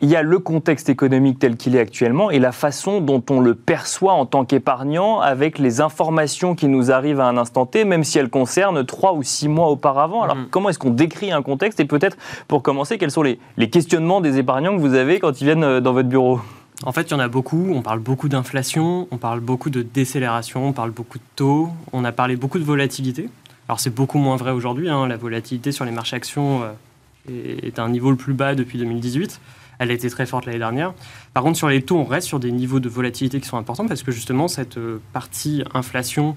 il 0.00 0.10
y 0.10 0.16
a 0.16 0.22
le 0.22 0.38
contexte 0.38 0.88
économique 0.88 1.38
tel 1.38 1.56
qu'il 1.56 1.74
est 1.74 1.80
actuellement 1.80 2.30
et 2.30 2.38
la 2.38 2.52
façon 2.52 3.00
dont 3.00 3.22
on 3.30 3.40
le 3.40 3.54
perçoit 3.54 4.12
en 4.12 4.26
tant 4.26 4.44
qu'épargnant 4.44 5.20
avec 5.20 5.58
les 5.58 5.80
informations 5.80 6.54
qui 6.54 6.68
nous 6.68 6.90
arrivent 6.90 7.20
à 7.20 7.26
un 7.26 7.36
instant 7.38 7.64
T, 7.66 7.84
même 7.84 8.04
si 8.04 8.18
elles 8.18 8.28
concernent 8.28 8.84
trois 8.84 9.14
ou 9.14 9.22
six 9.22 9.48
mois 9.48 9.68
auparavant. 9.68 10.22
Alors, 10.22 10.36
mm. 10.36 10.48
comment 10.50 10.68
est-ce 10.68 10.78
qu'on 10.78 10.90
décrit 10.90 11.32
un 11.32 11.42
contexte? 11.42 11.80
Et 11.80 11.86
peut-être, 11.86 12.16
pour 12.46 12.62
commencer, 12.62 12.98
quels 12.98 13.10
sont 13.10 13.22
les, 13.22 13.38
les 13.56 13.70
questionnements 13.70 14.20
des 14.20 14.38
épargnants 14.38 14.76
que 14.76 14.80
vous 14.80 14.94
avez 14.94 15.18
quand 15.18 15.40
ils 15.40 15.44
viennent 15.44 15.64
euh, 15.64 15.80
dans 15.80 15.94
votre 15.94 16.08
bureau? 16.08 16.40
En 16.82 16.92
fait, 16.92 17.02
il 17.02 17.10
y 17.12 17.14
en 17.14 17.20
a 17.20 17.28
beaucoup. 17.28 17.72
On 17.74 17.82
parle 17.82 18.00
beaucoup 18.00 18.28
d'inflation, 18.28 19.08
on 19.10 19.16
parle 19.16 19.40
beaucoup 19.40 19.70
de 19.70 19.82
décélération, 19.82 20.68
on 20.68 20.72
parle 20.72 20.90
beaucoup 20.90 21.18
de 21.18 21.24
taux, 21.34 21.70
on 21.92 22.04
a 22.04 22.12
parlé 22.12 22.36
beaucoup 22.36 22.58
de 22.58 22.64
volatilité. 22.64 23.28
Alors, 23.68 23.80
c'est 23.80 23.94
beaucoup 23.94 24.18
moins 24.18 24.36
vrai 24.36 24.50
aujourd'hui. 24.50 24.88
Hein. 24.88 25.08
La 25.08 25.16
volatilité 25.16 25.72
sur 25.72 25.84
les 25.84 25.90
marchés 25.90 26.16
actions 26.16 26.62
euh, 26.62 27.56
est 27.62 27.78
à 27.78 27.82
un 27.82 27.88
niveau 27.88 28.10
le 28.10 28.16
plus 28.16 28.34
bas 28.34 28.54
depuis 28.54 28.78
2018. 28.78 29.40
Elle 29.78 29.90
a 29.90 29.94
été 29.94 30.08
très 30.08 30.26
forte 30.26 30.46
l'année 30.46 30.58
dernière. 30.58 30.94
Par 31.34 31.42
contre, 31.42 31.58
sur 31.58 31.68
les 31.68 31.82
taux, 31.82 31.98
on 31.98 32.04
reste 32.04 32.26
sur 32.26 32.40
des 32.40 32.52
niveaux 32.52 32.80
de 32.80 32.88
volatilité 32.88 33.40
qui 33.40 33.48
sont 33.48 33.58
importants 33.58 33.86
parce 33.86 34.02
que 34.02 34.12
justement, 34.12 34.48
cette 34.48 34.78
euh, 34.78 35.00
partie 35.12 35.64
inflation, 35.74 36.36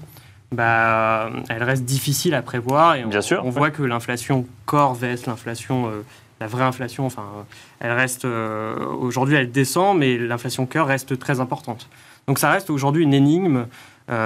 bah, 0.52 1.30
elle 1.48 1.62
reste 1.62 1.84
difficile 1.84 2.34
à 2.34 2.42
prévoir. 2.42 2.96
Et 2.96 3.04
on, 3.04 3.08
Bien 3.08 3.20
sûr, 3.20 3.42
on 3.44 3.50
voit 3.50 3.70
que 3.70 3.82
l'inflation 3.82 4.46
corps 4.66 4.94
vs 4.94 5.26
l'inflation, 5.26 5.88
euh, 5.88 6.02
la 6.40 6.46
vraie 6.46 6.64
inflation, 6.64 7.06
enfin, 7.06 7.24
euh, 7.36 7.42
elle 7.80 7.92
reste. 7.92 8.24
aujourd'hui, 8.24 9.36
elle 9.36 9.50
descend, 9.50 9.98
mais 9.98 10.18
l'inflation 10.18 10.66
cœur 10.66 10.86
reste 10.86 11.18
très 11.18 11.40
importante. 11.40 11.88
Donc 12.26 12.38
ça 12.38 12.50
reste 12.50 12.70
aujourd'hui 12.70 13.04
une 13.04 13.14
énigme 13.14 13.66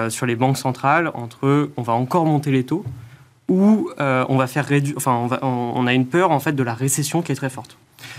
sur 0.08 0.24
les 0.24 0.34
banques 0.34 0.56
centrales 0.56 1.10
entre 1.12 1.68
on 1.76 1.82
va 1.82 1.92
encore 1.92 2.24
monter 2.24 2.50
les 2.50 2.64
taux 2.64 2.84
ou 3.48 3.90
on 3.98 4.36
va 4.36 4.46
faire 4.46 4.64
réduire. 4.64 4.96
Enfin, 4.96 5.28
on, 5.42 5.86
a 5.86 5.92
une 5.92 6.06
peur 6.06 6.30
en 6.30 6.40
fait 6.40 6.52
de 6.52 6.62
la 6.62 6.74
récession 6.74 7.22
qui 7.22 7.32
est 7.32 7.34
très 7.34 7.50
forte. 7.50 7.76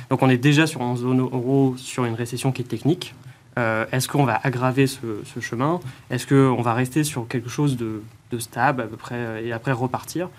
Donc 0.09 0.21
on 0.21 0.29
est 0.29 0.37
déjà 0.37 0.67
sur 0.67 0.81
une 0.81 0.95
zone 0.95 1.19
euro 1.19 1.75
sur 1.77 2.05
une 2.05 2.13
récession 2.13 2.51
qui 2.51 2.61
est 2.61 2.65
technique. 2.65 3.15
Euh, 3.57 3.85
est-ce 3.91 4.07
qu'on 4.07 4.25
va 4.25 4.39
aggraver 4.43 4.85
ce, 4.87 4.99
chemin? 5.39 5.79
Est-ce 6.09 6.27
qu'on 6.27 6.61
va 6.61 6.73
rester 6.73 7.03
sur 7.03 7.27
quelque 7.27 7.49
chose 7.49 7.77
de, 7.77 8.01
stable 8.37 8.81
à 8.81 8.85
peu 8.85 8.97
près 8.97 9.45
et 9.45 9.53
après 9.53 9.71
repartir? 9.71 10.27
euh, 10.27 10.29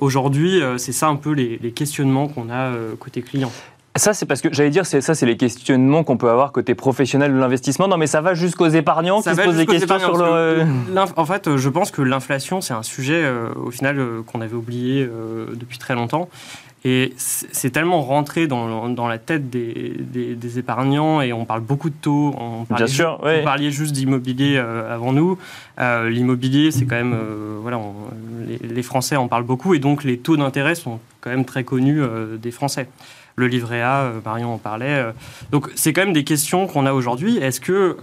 Aujourd'hui, 0.00 0.62
euh, 0.62 0.78
c'est 0.78 0.92
ça 0.92 1.08
un 1.08 1.16
peu 1.16 1.32
les, 1.32 1.72
questionnements 1.72 2.28
qu'on 2.28 2.50
a 2.50 2.74
côté 2.98 3.22
client. 3.22 3.52
Ça, 3.94 4.14
c'est 4.14 4.24
parce 4.24 4.40
que 4.40 4.48
j'allais 4.52 4.70
dire, 4.70 4.86
ça, 4.86 5.00
c'est 5.00 5.26
les 5.26 5.36
questionnements 5.36 6.02
qu'on 6.02 6.16
peut 6.16 6.30
avoir 6.30 6.52
côté 6.52 6.74
professionnel 6.74 7.32
de 7.32 7.38
l'investissement. 7.38 7.88
Non, 7.88 7.98
mais 7.98 8.06
ça 8.06 8.20
va 8.20 8.34
jusqu'aux 8.34 8.68
épargnants 8.68 9.20
qui 9.20 9.28
se 9.28 9.40
posent 9.40 9.56
des 9.56 9.66
questions 9.66 9.98
sur 9.98 10.16
le. 10.16 10.64
En 11.16 11.26
fait, 11.26 11.56
je 11.56 11.68
pense 11.68 11.90
que 11.90 12.02
l'inflation, 12.02 12.60
c'est 12.60 12.74
un 12.74 12.82
sujet, 12.82 13.24
au 13.56 13.70
final, 13.70 14.00
qu'on 14.26 14.40
avait 14.40 14.54
oublié 14.54 15.08
depuis 15.54 15.78
très 15.78 15.94
longtemps. 15.94 16.28
Et 16.84 17.12
c'est 17.16 17.70
tellement 17.70 18.02
rentré 18.02 18.48
dans, 18.48 18.88
dans 18.88 19.06
la 19.06 19.18
tête 19.18 19.48
des, 19.50 19.94
des, 20.00 20.58
épargnants 20.58 21.20
et 21.20 21.32
on 21.32 21.44
parle 21.44 21.60
beaucoup 21.60 21.90
de 21.90 21.94
taux. 21.94 22.34
On 22.36 22.66
Bien 22.74 22.88
sûr, 22.88 23.20
oui. 23.22 23.38
Vous 23.38 23.44
parliez 23.44 23.70
juste 23.70 23.92
d'immobilier 23.92 24.56
euh, 24.56 24.92
avant 24.92 25.12
nous. 25.12 25.38
Euh, 25.78 26.10
l'immobilier, 26.10 26.72
c'est 26.72 26.84
quand 26.84 26.96
même. 26.96 27.14
Euh, 27.14 27.58
voilà, 27.62 27.80
les, 28.62 28.82
Français 28.82 29.14
en 29.14 29.28
parlent 29.28 29.44
beaucoup 29.44 29.74
et 29.74 29.78
donc 29.78 30.02
les 30.02 30.18
taux 30.18 30.36
d'intérêt 30.36 30.74
sont 30.74 30.98
quand 31.20 31.30
même 31.30 31.44
très 31.44 31.62
connus 31.62 32.02
des 32.42 32.50
Français. 32.50 32.88
Le 33.36 33.46
livret 33.46 33.82
A, 33.82 34.12
Marion 34.24 34.54
en 34.54 34.58
parlait. 34.58 35.06
donc 35.50 35.70
c'est 35.74 35.92
quand 35.92 36.04
même 36.04 36.12
des 36.12 36.24
questions 36.24 36.66
qu'on 36.66 36.86
a 36.86 36.92
aujourd'hui. 36.92 37.38
Est-ce 37.38 37.60
que 37.60 37.96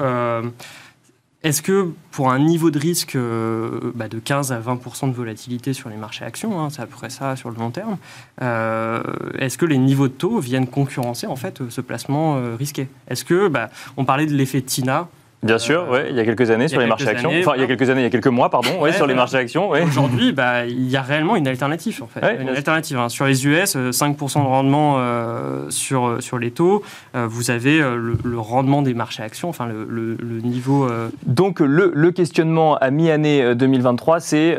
est-ce 1.41 1.61
que 1.61 1.93
pour 2.11 2.31
un 2.31 2.39
niveau 2.39 2.69
de 2.69 2.77
risque 2.77 3.15
euh, 3.15 3.93
bah, 3.95 4.09
de 4.09 4.19
15 4.19 4.51
à 4.51 4.59
20% 4.59 5.07
de 5.07 5.15
volatilité 5.15 5.71
sur 5.71 5.87
les 5.87 5.95
marchés 5.95 6.25
actions, 6.25 6.59
hein, 6.59 6.69
c'est 6.69 6.81
à 6.81 6.85
peu 6.85 6.95
près 6.95 7.09
ça 7.09 7.37
sur 7.37 7.49
le 7.49 7.55
long 7.55 7.71
terme, 7.71 7.97
euh, 8.41 9.01
est-ce 9.37 9.57
que 9.57 9.65
les 9.65 9.77
niveaux 9.77 10.09
de 10.09 10.13
taux 10.13 10.39
viennent 10.39 10.67
concurrencer 10.67 11.27
en 11.27 11.37
fait 11.37 11.61
ce 11.69 11.79
placement 11.79 12.35
euh, 12.35 12.55
risqué? 12.57 12.89
Est-ce 13.07 13.23
que, 13.23 13.47
bah, 13.47 13.69
on 13.95 14.03
parlait 14.03 14.25
de 14.25 14.35
l'effet 14.35 14.61
TINA, 14.61 15.07
Bien 15.41 15.57
sûr, 15.57 15.87
ouais, 15.89 16.07
il 16.09 16.17
y 16.17 16.19
a 16.19 16.25
quelques 16.25 16.49
années 16.49 16.67
sur 16.67 16.81
les 16.81 16.85
marchés 16.85 17.07
actions. 17.07 17.31
Enfin, 17.39 17.53
il 17.55 17.61
y 17.61 17.63
a 17.63 17.67
quelques 17.67 17.89
années, 17.89 18.01
il 18.01 18.03
y 18.03 18.07
a 18.07 18.09
quelques 18.09 18.27
mois, 18.27 18.49
pardon, 18.49 18.81
ouais, 18.81 18.91
sur 18.91 19.07
les 19.07 19.13
marchés 19.13 19.37
actions. 19.37 19.69
Aujourd'hui, 19.69 20.33
bah, 20.33 20.65
il 20.65 20.89
y 20.89 20.97
a 20.97 21.01
réellement 21.01 21.37
une 21.37 21.47
alternative, 21.47 22.03
en 22.03 22.07
fait. 22.07 22.41
une 22.41 22.49
alternative. 22.49 22.97
Hein. 22.97 23.09
Sur 23.09 23.25
les 23.25 23.47
US, 23.47 23.75
5% 23.75 24.41
de 24.41 24.47
rendement 24.47 24.95
euh, 24.97 25.69
sur, 25.69 26.17
sur 26.19 26.39
les 26.39 26.51
taux. 26.51 26.83
Euh, 27.15 27.25
vous 27.29 27.51
avez 27.51 27.81
euh, 27.81 28.15
le, 28.23 28.39
rendement 28.39 28.81
des 28.81 28.93
marchés 28.93 29.23
actions, 29.23 29.49
enfin, 29.49 29.67
le, 29.67 29.85
le, 29.85 30.39
niveau. 30.41 30.89
Donc, 31.25 31.59
le, 31.59 31.91
le, 31.93 32.11
questionnement 32.11 32.75
à 32.75 32.91
mi-année 32.91 33.55
2023, 33.55 34.19
c'est 34.19 34.57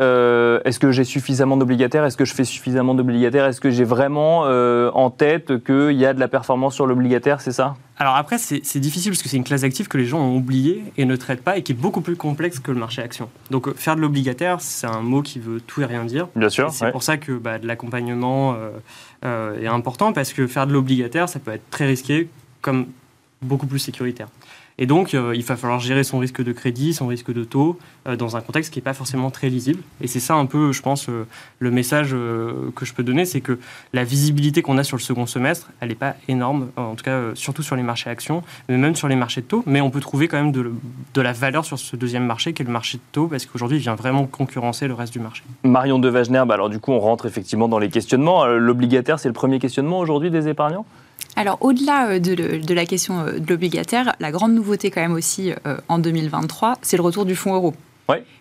est-ce 0.65 0.79
que 0.79 0.93
j'ai 0.93 1.05
suffisamment 1.05 1.59
d'obligataires? 1.59 2.05
Est-ce 2.05 2.17
que 2.17 2.25
je 2.25 2.35
fais 2.35 2.45
suffisamment 2.45 2.95
d'obligataires? 2.95 3.45
Est-ce 3.45 3.61
que 3.61 3.71
j'ai 3.71 3.85
vraiment 3.85 4.43
en 4.43 5.11
tête 5.11 5.63
qu'il 5.65 5.97
y 5.97 6.07
a 6.07 6.15
de 6.15 6.21
la 6.21 6.29
performance 6.29 6.75
sur 6.75 6.87
l'obligataire 6.87 7.41
C'est 7.41 7.53
ça? 7.53 7.75
Alors 8.01 8.17
après, 8.17 8.39
c'est 8.39 8.79
difficile 8.79 9.13
parce 9.13 9.23
que 9.23 9.29
c'est 9.29 9.37
une 9.37 9.45
classe 9.45 9.61
d'actifs 9.61 9.87
que 9.87 9.99
les 9.99 10.07
gens 10.07 10.21
ont 10.21 10.35
oublié 10.35 10.83
et 10.97 11.05
ne 11.05 11.17
traitent 11.17 11.43
pas 11.43 11.59
et 11.59 11.63
qui 11.63 11.73
est 11.73 11.75
beaucoup 11.75 12.01
plus 12.01 12.17
complexe 12.17 12.59
que 12.59 12.71
le 12.71 12.79
marché 12.79 13.03
action. 13.03 13.29
Donc 13.51 13.69
euh, 13.69 13.75
faire 13.75 13.95
de 13.95 14.01
l'obligataire, 14.01 14.63
c'est 14.63 14.87
un 14.87 15.03
mot 15.03 15.21
qui 15.21 15.39
veut 15.39 15.61
tout 15.61 15.83
et 15.83 15.85
rien 15.85 16.07
dire. 16.07 16.27
Bien 16.35 16.49
sûr. 16.49 16.73
C'est 16.73 16.93
pour 16.93 17.03
ça 17.03 17.19
que 17.19 17.33
bah, 17.33 17.59
de 17.59 17.67
l'accompagnement 17.67 18.55
euh, 18.55 18.71
euh, 19.27 19.61
est 19.61 19.67
important 19.67 20.15
parce 20.15 20.33
que 20.33 20.47
faire 20.47 20.67
de 20.67 20.73
l'obligataire, 20.73 21.29
ça 21.29 21.41
peut 21.41 21.51
être 21.51 21.69
très 21.69 21.87
risqué 21.87 22.31
comme 22.63 22.87
beaucoup 23.43 23.67
plus 23.67 23.79
sécuritaire. 23.79 24.29
Et 24.83 24.87
donc, 24.87 25.13
euh, 25.13 25.35
il 25.37 25.45
va 25.45 25.57
falloir 25.57 25.79
gérer 25.79 26.03
son 26.05 26.19
risque 26.19 26.43
de 26.43 26.53
crédit, 26.53 26.95
son 26.95 27.07
risque 27.07 27.33
de 27.33 27.45
taux, 27.45 27.79
euh, 28.09 28.17
dans 28.17 28.39
un 28.39 28.41
contexte 28.41 28.73
qui 28.73 28.79
n'est 28.79 28.83
pas 28.83 28.95
forcément 28.95 29.31
très 29.31 29.51
lisible. 29.51 29.83
Et 30.01 30.07
c'est 30.07 30.21
ça 30.21 30.35
un 30.35 30.47
peu, 30.47 30.73
je 30.73 30.81
pense, 30.81 31.11
euh, 31.11 31.27
le 31.59 31.71
message 31.71 32.11
que 32.11 32.85
je 32.87 32.95
peux 32.95 33.03
donner, 33.03 33.27
c'est 33.27 33.43
que 33.43 33.59
la 33.93 34.05
visibilité 34.05 34.63
qu'on 34.63 34.79
a 34.79 34.85
sur 34.85 34.97
le 34.97 35.03
second 35.03 35.27
semestre, 35.27 35.71
elle 35.81 35.91
n'est 35.91 35.95
pas 35.95 36.15
énorme, 36.29 36.69
en 36.77 36.95
tout 36.95 37.05
cas, 37.05 37.21
surtout 37.35 37.63
sur 37.63 37.77
les 37.77 37.83
marchés 37.83 38.09
actions, 38.09 38.43
mais 38.71 38.79
même 38.79 38.97
sur 38.97 39.07
les 39.07 39.17
marchés 39.17 39.43
de 39.43 39.47
taux. 39.47 39.63
Mais 39.67 39.83
on 39.83 39.91
peut 39.91 40.01
trouver 40.01 40.29
quand 40.29 40.39
même 40.39 40.53
de, 40.53 40.73
la 41.21 41.33
valeur 41.35 41.67
sur 41.67 41.79
ce 41.79 41.97
deuxième 41.97 42.25
marché, 42.25 42.55
qui 42.55 42.63
est 42.63 42.65
le 42.65 42.73
marché 42.73 42.97
de 42.97 43.03
taux, 43.13 43.27
parce 43.27 43.45
qu'aujourd'hui, 43.45 43.77
il 43.77 43.83
vient 43.83 43.97
vraiment 43.97 44.27
concurrencer 44.27 44.89
le 44.89 44.95
reste 44.95 45.13
du 45.13 45.21
marché. 45.21 45.43
Marion 45.63 45.99
de 45.99 46.09
Wagner, 46.09 46.43
bah 46.47 46.55
alors 46.55 46.71
du 46.71 46.79
coup, 46.79 46.93
on 46.93 47.01
rentre 47.01 47.27
effectivement 47.27 47.69
dans 47.69 47.79
les 47.79 47.91
questionnements. 47.91 48.47
L'obligataire, 48.47 49.19
c'est 49.19 49.29
le 49.29 49.35
premier 49.35 49.59
questionnement 49.59 49.99
aujourd'hui 49.99 50.31
des 50.31 50.49
épargnants? 50.49 50.87
Alors, 51.41 51.57
au-delà 51.63 52.11
euh, 52.11 52.19
de, 52.19 52.75
la 52.75 52.85
question 52.85 53.21
euh, 53.21 53.39
de 53.39 53.49
l'obligataire, 53.49 54.15
la 54.21 54.31
grande 54.31 54.53
nouveauté 54.53 54.91
quand 54.91 55.01
même 55.01 55.15
aussi 55.15 55.53
euh, 55.67 55.79
en 55.89 55.99
2023, 55.99 56.77
c'est 56.83 56.99
le 56.99 57.03
retour 57.03 57.25
du 57.25 57.35
fonds 57.35 57.55
euro. 57.55 57.73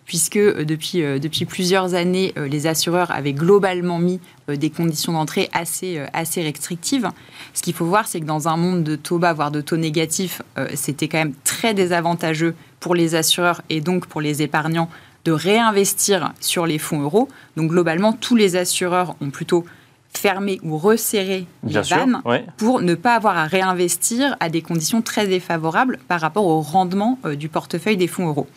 puisque 0.04 0.36
depuis, 0.36 1.00
depuis 1.18 1.46
plusieurs 1.46 1.94
années, 1.94 2.34
les 2.36 2.66
assureurs 2.66 3.10
avaient 3.10 3.32
globalement 3.32 3.98
mis 3.98 4.20
des 4.48 4.68
conditions 4.68 5.12
d'entrée 5.12 5.48
assez, 5.52 6.04
assez 6.12 6.42
restrictives. 6.42 7.08
Ce 7.54 7.62
qu'il 7.62 7.72
faut 7.72 7.86
voir, 7.86 8.06
c'est 8.08 8.20
que 8.20 8.26
dans 8.26 8.48
un 8.48 8.56
monde 8.56 8.82
de 8.82 8.96
taux 8.96 9.18
bas, 9.18 9.32
voire 9.32 9.52
de 9.52 9.60
taux 9.60 9.76
négatifs, 9.76 10.42
c'était 10.74 11.06
quand 11.06 11.18
même 11.18 11.34
très 11.44 11.72
désavantageux 11.72 12.56
pour 12.80 12.96
les 12.96 13.14
assureurs 13.14 13.62
et 13.70 13.80
donc 13.80 14.08
pour 14.08 14.20
les 14.20 14.42
épargnants 14.42 14.90
de 15.24 15.30
réinvestir 15.30 16.32
sur 16.40 16.66
les 16.66 16.78
fonds 16.78 17.02
euros. 17.02 17.28
Donc 17.56 17.70
globalement, 17.70 18.12
tous 18.12 18.34
les 18.34 18.56
assureurs 18.56 19.14
ont 19.20 19.30
plutôt 19.30 19.64
fermé 20.12 20.60
ou 20.62 20.76
resserré 20.76 21.46
les 21.62 21.80
vannes 21.80 22.20
pour 22.56 22.80
ne 22.80 22.94
pas 22.94 23.14
avoir 23.14 23.36
à 23.36 23.44
réinvestir 23.44 24.36
à 24.40 24.48
des 24.48 24.62
conditions 24.62 25.02
très 25.02 25.26
défavorables 25.26 25.98
par 26.08 26.20
rapport 26.20 26.46
au 26.46 26.60
rendement 26.60 27.18
euh, 27.24 27.36
du 27.36 27.48
portefeuille 27.48 27.96
des 27.96 28.06
fonds 28.06 28.28
euros. 28.28 28.48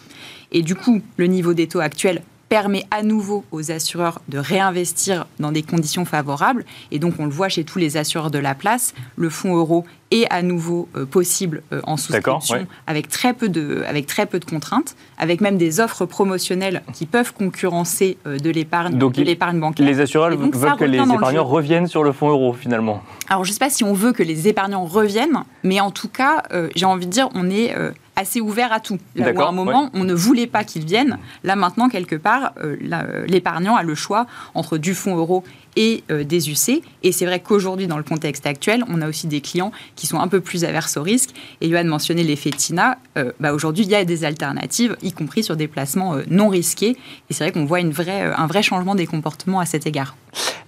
Et 0.51 0.61
du 0.61 0.75
coup, 0.75 1.01
le 1.17 1.27
niveau 1.27 1.53
des 1.53 1.67
taux 1.67 1.79
actuels 1.79 2.21
permet 2.53 2.85
à 2.91 3.01
nouveau 3.01 3.43
aux 3.51 3.71
assureurs 3.71 4.21
de 4.27 4.37
réinvestir 4.37 5.25
dans 5.39 5.51
des 5.51 5.63
conditions 5.63 6.05
favorables. 6.05 6.65
Et 6.91 6.99
donc, 6.99 7.15
on 7.17 7.25
le 7.25 7.31
voit 7.31 7.49
chez 7.49 7.63
tous 7.63 7.79
les 7.79 7.97
assureurs 7.97 8.29
de 8.29 8.37
la 8.37 8.53
place, 8.53 8.93
le 9.15 9.31
fonds 9.31 9.55
euro 9.55 9.85
est 10.11 10.31
à 10.31 10.43
nouveau 10.43 10.87
euh, 10.95 11.07
possible 11.07 11.63
euh, 11.73 11.81
en 11.85 11.97
souscription 11.97 12.67
avec, 12.85 13.09
très 13.09 13.33
peu 13.33 13.49
de, 13.49 13.83
avec 13.87 14.05
très 14.05 14.27
peu 14.27 14.37
de 14.37 14.45
contraintes, 14.45 14.95
avec 15.17 15.41
même 15.41 15.57
des 15.57 15.79
offres 15.79 16.05
promotionnelles 16.05 16.83
qui 16.93 17.07
peuvent 17.07 17.33
concurrencer 17.33 18.19
euh, 18.27 18.37
de 18.37 18.51
l'épargne 18.51 18.99
de 18.99 19.23
l'épargne 19.23 19.59
bancaire. 19.59 19.87
Les 19.87 19.99
assureurs 19.99 20.29
veulent 20.29 20.75
que 20.75 20.83
les 20.83 20.99
épargnants 20.99 21.45
reviennent 21.45 21.87
sur 21.87 22.03
le 22.03 22.11
fonds 22.11 22.29
euro 22.29 22.53
finalement. 22.53 23.01
Alors, 23.29 23.45
je 23.45 23.49
ne 23.49 23.53
sais 23.53 23.59
pas 23.59 23.71
si 23.71 23.83
on 23.83 23.93
veut 23.93 24.13
que 24.13 24.21
les 24.21 24.47
épargnants 24.47 24.85
reviennent, 24.85 25.43
mais 25.63 25.79
en 25.79 25.89
tout 25.89 26.07
cas, 26.07 26.43
j'ai 26.75 26.85
envie 26.85 27.07
de 27.07 27.11
dire, 27.11 27.29
on 27.33 27.49
est 27.49 27.73
assez 28.15 28.41
ouvert 28.41 28.71
à 28.71 28.79
tout. 28.79 28.97
Là 29.15 29.31
à 29.35 29.47
un 29.47 29.51
moment, 29.51 29.89
on 29.93 30.03
ne 30.03 30.13
voulait 30.13 30.47
pas 30.47 30.63
qu'ils 30.63 30.85
viennent, 30.85 31.17
là 31.43 31.55
maintenant, 31.55 31.89
quelque 31.89 32.15
part, 32.15 32.53
euh, 32.63 32.75
euh, 32.91 33.25
l'épargnant 33.27 33.75
a 33.75 33.83
le 33.83 33.95
choix 33.95 34.27
entre 34.53 34.77
du 34.77 34.93
fonds 34.93 35.15
euro 35.17 35.43
et 35.75 36.03
euh, 36.11 36.23
des 36.23 36.51
UC. 36.51 36.83
Et 37.01 37.11
c'est 37.11 37.25
vrai 37.25 37.39
qu'aujourd'hui, 37.39 37.87
dans 37.87 37.97
le 37.97 38.03
contexte 38.03 38.45
actuel, 38.45 38.83
on 38.87 39.01
a 39.01 39.09
aussi 39.09 39.27
des 39.27 39.41
clients 39.41 39.71
qui 39.95 40.05
sont 40.05 40.19
un 40.19 40.27
peu 40.27 40.39
plus 40.39 40.65
averses 40.65 40.97
au 40.97 41.01
risque. 41.01 41.31
Et 41.61 41.69
Johan 41.69 41.85
mentionnait 41.85 42.23
l'effet 42.23 42.51
TINA. 42.51 42.97
bah 43.39 43.53
aujourd'hui, 43.53 43.83
il 43.83 43.89
y 43.89 43.95
a 43.95 44.05
des 44.05 44.23
alternatives, 44.23 44.95
y 45.01 45.11
compris 45.11 45.43
sur 45.43 45.55
des 45.55 45.67
placements 45.67 46.15
non 46.29 46.49
risqués. 46.49 46.95
Et 47.29 47.33
c'est 47.33 47.43
vrai 47.43 47.51
qu'on 47.51 47.65
voit 47.65 47.79
une 47.79 47.91
vraie, 47.91 48.31
un 48.35 48.47
vrai 48.47 48.61
changement 48.61 48.95
des 48.95 49.07
comportements 49.07 49.59
à 49.59 49.65
cet 49.65 49.87
égard. 49.87 50.15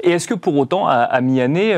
Et 0.03 0.11
est-ce 0.11 0.27
que 0.27 0.33
pour 0.33 0.55
autant, 0.57 0.87
à, 0.87 0.95
à 0.95 1.21
mi-année, 1.21 1.73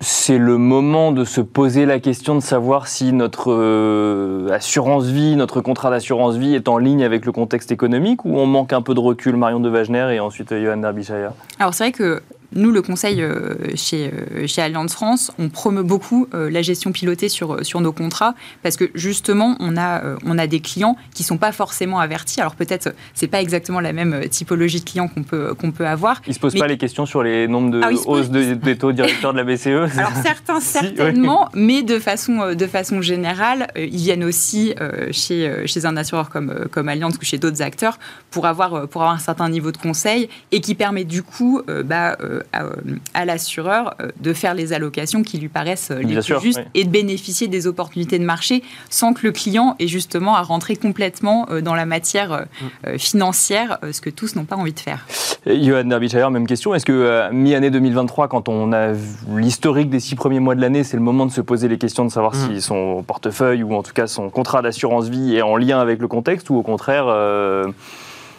c'est 0.00 0.38
le 0.38 0.58
moment 0.58 1.12
de 1.12 1.24
se 1.24 1.40
poser 1.40 1.86
la 1.86 1.98
question 1.98 2.34
de 2.34 2.40
savoir 2.40 2.88
si 2.88 3.12
notre 3.12 3.52
euh, 3.52 4.48
assurance 4.52 5.06
vie, 5.06 5.36
notre 5.36 5.60
contrat 5.60 5.90
d'assurance 5.90 6.36
vie 6.36 6.54
est 6.54 6.68
en 6.68 6.78
ligne 6.78 7.04
avec 7.04 7.24
le 7.24 7.32
contexte 7.32 7.72
économique 7.72 8.24
ou 8.24 8.38
on 8.38 8.46
manque 8.46 8.72
un 8.72 8.82
peu 8.82 8.94
de 8.94 9.00
recul, 9.00 9.36
Marion 9.36 9.60
de 9.60 9.68
Wagner 9.68 10.14
et 10.14 10.20
ensuite 10.20 10.52
euh, 10.52 10.62
Johan 10.62 10.76
Derbyshire 10.78 11.32
Alors 11.58 11.74
c'est 11.74 11.84
vrai 11.84 11.92
que 11.92 12.22
nous, 12.54 12.70
le 12.70 12.82
conseil 12.82 13.22
euh, 13.22 13.54
chez, 13.74 14.10
euh, 14.12 14.46
chez 14.46 14.62
Allianz 14.62 14.92
France, 14.92 15.32
on 15.38 15.48
promeut 15.48 15.82
beaucoup 15.82 16.28
euh, 16.34 16.50
la 16.50 16.62
gestion 16.62 16.92
pilotée 16.92 17.28
sur, 17.28 17.64
sur 17.64 17.80
nos 17.80 17.92
contrats 17.92 18.34
parce 18.62 18.76
que 18.76 18.90
justement, 18.94 19.56
on 19.60 19.76
a, 19.76 20.02
on 20.24 20.38
a 20.38 20.46
des 20.46 20.60
clients 20.60 20.96
qui 21.14 21.22
ne 21.22 21.26
sont 21.26 21.38
pas 21.38 21.52
forcément 21.52 21.98
avertis. 21.98 22.40
Alors 22.40 22.54
peut-être, 22.54 22.94
ce 23.14 23.24
n'est 23.24 23.30
pas 23.30 23.40
exactement 23.40 23.80
la 23.80 23.92
même 23.92 24.28
typologie 24.28 24.80
de 24.80 24.84
clients 24.84 25.08
qu'on 25.08 25.22
peut, 25.22 25.54
qu'on 25.54 25.72
peut 25.72 25.86
avoir. 25.86 26.20
Ils 26.26 26.30
ne 26.30 26.34
se 26.34 26.40
posent 26.40 26.54
pas 26.54 26.68
les 26.68 26.78
questions 26.78 27.06
sur 27.06 27.22
les 27.22 27.48
nombres 27.48 27.70
de 27.70 27.80
ah 27.82 27.90
hausses 28.06 28.30
des 28.30 28.76
taux 28.76 28.92
directeurs 28.92 29.32
de 29.32 29.38
la 29.38 29.44
BCE 29.44 29.66
Alors 29.98 30.12
certains, 30.22 30.60
certainement, 30.60 31.48
mais 31.54 31.82
de 31.82 31.98
façon, 31.98 32.54
de 32.54 32.66
façon 32.66 33.02
générale, 33.02 33.68
ils 33.76 33.96
viennent 33.96 34.24
aussi 34.24 34.74
chez, 35.10 35.66
chez 35.66 35.86
un 35.86 35.96
assureur 35.96 36.30
comme, 36.30 36.66
comme 36.70 36.88
Allianz 36.88 37.16
ou 37.20 37.24
chez 37.24 37.38
d'autres 37.38 37.62
acteurs 37.62 37.98
pour 38.30 38.46
avoir, 38.46 38.88
pour 38.88 39.02
avoir 39.02 39.14
un 39.14 39.18
certain 39.18 39.48
niveau 39.48 39.72
de 39.72 39.76
conseil 39.76 40.28
et 40.52 40.60
qui 40.60 40.74
permet 40.74 41.04
du 41.04 41.22
coup 41.22 41.62
bah, 41.84 42.16
à, 42.52 43.24
l'assureur 43.24 43.94
euh, 44.00 44.10
de 44.20 44.32
faire 44.32 44.54
les 44.54 44.72
allocations 44.72 45.22
qui 45.22 45.38
lui 45.38 45.48
paraissent 45.48 45.90
euh, 45.90 46.00
les 46.00 46.20
plus 46.20 46.40
justes 46.40 46.62
et 46.74 46.84
de 46.84 46.90
bénéficier 46.90 47.48
des 47.48 47.66
opportunités 47.66 48.18
de 48.18 48.24
marché 48.24 48.62
sans 48.90 49.12
que 49.12 49.26
le 49.26 49.32
client 49.32 49.76
ait 49.78 49.86
justement 49.86 50.36
à 50.36 50.42
rentrer 50.42 50.76
complètement 50.76 51.46
euh, 51.50 51.60
dans 51.60 51.74
la 51.74 51.86
matière 51.86 52.46
mm. 52.86 52.98
financière, 52.98 53.78
ce 53.90 54.00
que 54.00 54.10
tous 54.10 54.36
n'ont 54.36 54.44
pas 54.44 54.56
envie 54.56 54.72
de 54.72 54.80
faire. 54.80 55.06
Johan 55.46 55.84
Derbyshire, 55.84 56.30
même 56.30 56.46
question. 56.46 56.74
Est-ce 56.74 56.86
que 56.86 57.30
mi-année 57.32 57.70
2023, 57.70 58.28
quand 58.28 58.48
on 58.48 58.72
a 58.72 58.92
l'historique 59.36 59.90
des 59.90 60.00
six 60.00 60.14
premiers 60.14 60.40
mois 60.40 60.54
de 60.54 60.60
l'année, 60.60 60.84
c'est 60.84 60.96
le 60.96 61.02
moment 61.02 61.26
de 61.26 61.32
se 61.32 61.40
poser 61.40 61.68
les 61.68 61.78
questions 61.78 62.04
de 62.04 62.10
savoir 62.10 62.34
mm. 62.34 62.54
si 62.54 62.62
son 62.62 63.02
portefeuille 63.02 63.62
ou 63.62 63.74
en 63.74 63.82
tout 63.82 63.92
cas 63.92 64.06
son 64.06 64.30
contrat 64.30 64.62
d'assurance 64.62 65.08
vie 65.08 65.36
est 65.36 65.42
en 65.42 65.56
lien 65.56 65.80
avec 65.80 66.00
le 66.00 66.08
contexte 66.08 66.50
ou 66.50 66.56
au 66.56 66.62
contraire 66.62 67.06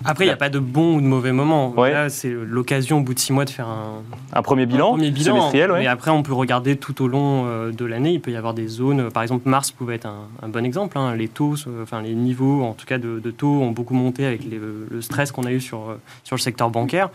après, 0.04 0.26
il 0.26 0.28
n'y 0.28 0.34
a 0.34 0.38
pas 0.38 0.50
de 0.50 0.60
bon 0.60 0.98
ou 0.98 1.02
de 1.02 1.06
mauvais 1.06 1.32
moment. 1.32 1.74
Là, 1.78 2.10
c'est 2.10 2.30
l'occasion 2.30 3.00
au 3.00 3.02
bout 3.02 3.14
de 3.14 3.20
six 3.20 3.34
mois 3.34 3.46
de 3.46 3.50
faire 3.50 3.68
un, 3.68 4.04
un 4.34 4.42
premier 4.42 4.66
bilan, 4.66 4.92
premier 4.92 5.12
bilan 5.12 5.36
semestriel. 5.36 5.72
Mais 5.74 5.88
après, 5.88 6.12
on 6.12 6.24
peut 6.24 6.34
regarder 6.34 6.76
tout 6.76 7.02
au 7.02 7.08
long 7.08 7.46
euh, 7.46 7.72
de 7.72 7.86
l'année. 7.86 8.12
Il 8.14 8.22
peut 8.22 8.32
y 8.32 8.36
avoir 8.36 8.54
des 8.54 8.68
zones. 8.68 9.10
Par 9.12 9.24
exemple, 9.24 9.48
Mars 9.48 9.72
pouvait 9.72 9.96
être 9.96 10.08
un, 10.08 10.50
bon 10.50 10.66
exemple. 10.66 10.98
Hein. 10.98 11.16
Les 11.16 11.28
taux, 11.28 11.56
enfin 11.82 12.02
les 12.02 12.14
niveaux, 12.14 12.64
en 12.64 12.74
tout 12.74 12.86
cas 12.86 12.98
de, 12.98 13.20
taux, 13.32 13.62
ont 13.62 13.72
beaucoup 13.72 13.94
monté 13.94 14.26
avec 14.26 14.42
le 14.44 15.02
stress 15.02 15.32
qu'on 15.32 15.44
a 15.44 15.52
eu 15.52 15.62
sur, 15.62 15.90
euh, 15.90 16.02
sur 16.24 16.36
le 16.36 16.42
secteur 16.42 16.70
bancaire. 16.70 17.10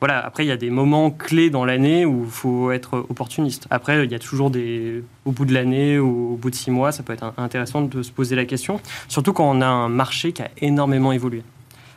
Voilà, 0.00 0.24
après, 0.24 0.44
il 0.44 0.48
y 0.48 0.52
a 0.52 0.58
des 0.58 0.70
moments 0.70 1.10
clés 1.10 1.48
dans 1.48 1.64
l'année 1.64 2.04
où 2.04 2.24
il 2.24 2.30
faut 2.30 2.70
être 2.72 3.06
opportuniste. 3.08 3.66
Après, 3.70 4.04
il 4.04 4.12
y 4.12 4.14
a 4.14 4.18
toujours 4.18 4.50
des. 4.50 5.02
Au 5.24 5.32
bout 5.32 5.46
de 5.46 5.54
l'année 5.54 5.98
ou 5.98 6.34
au 6.34 6.36
bout 6.36 6.50
de 6.50 6.54
six 6.54 6.70
mois, 6.70 6.92
ça 6.92 7.02
peut 7.02 7.14
être 7.14 7.32
intéressant 7.38 7.80
de 7.80 8.02
se 8.02 8.10
poser 8.10 8.36
la 8.36 8.44
question. 8.44 8.80
Surtout 9.08 9.32
quand 9.32 9.50
on 9.50 9.62
a 9.62 9.66
un 9.66 9.88
marché 9.88 10.32
qui 10.32 10.42
a 10.42 10.50
énormément 10.60 11.12
évolué 11.12 11.42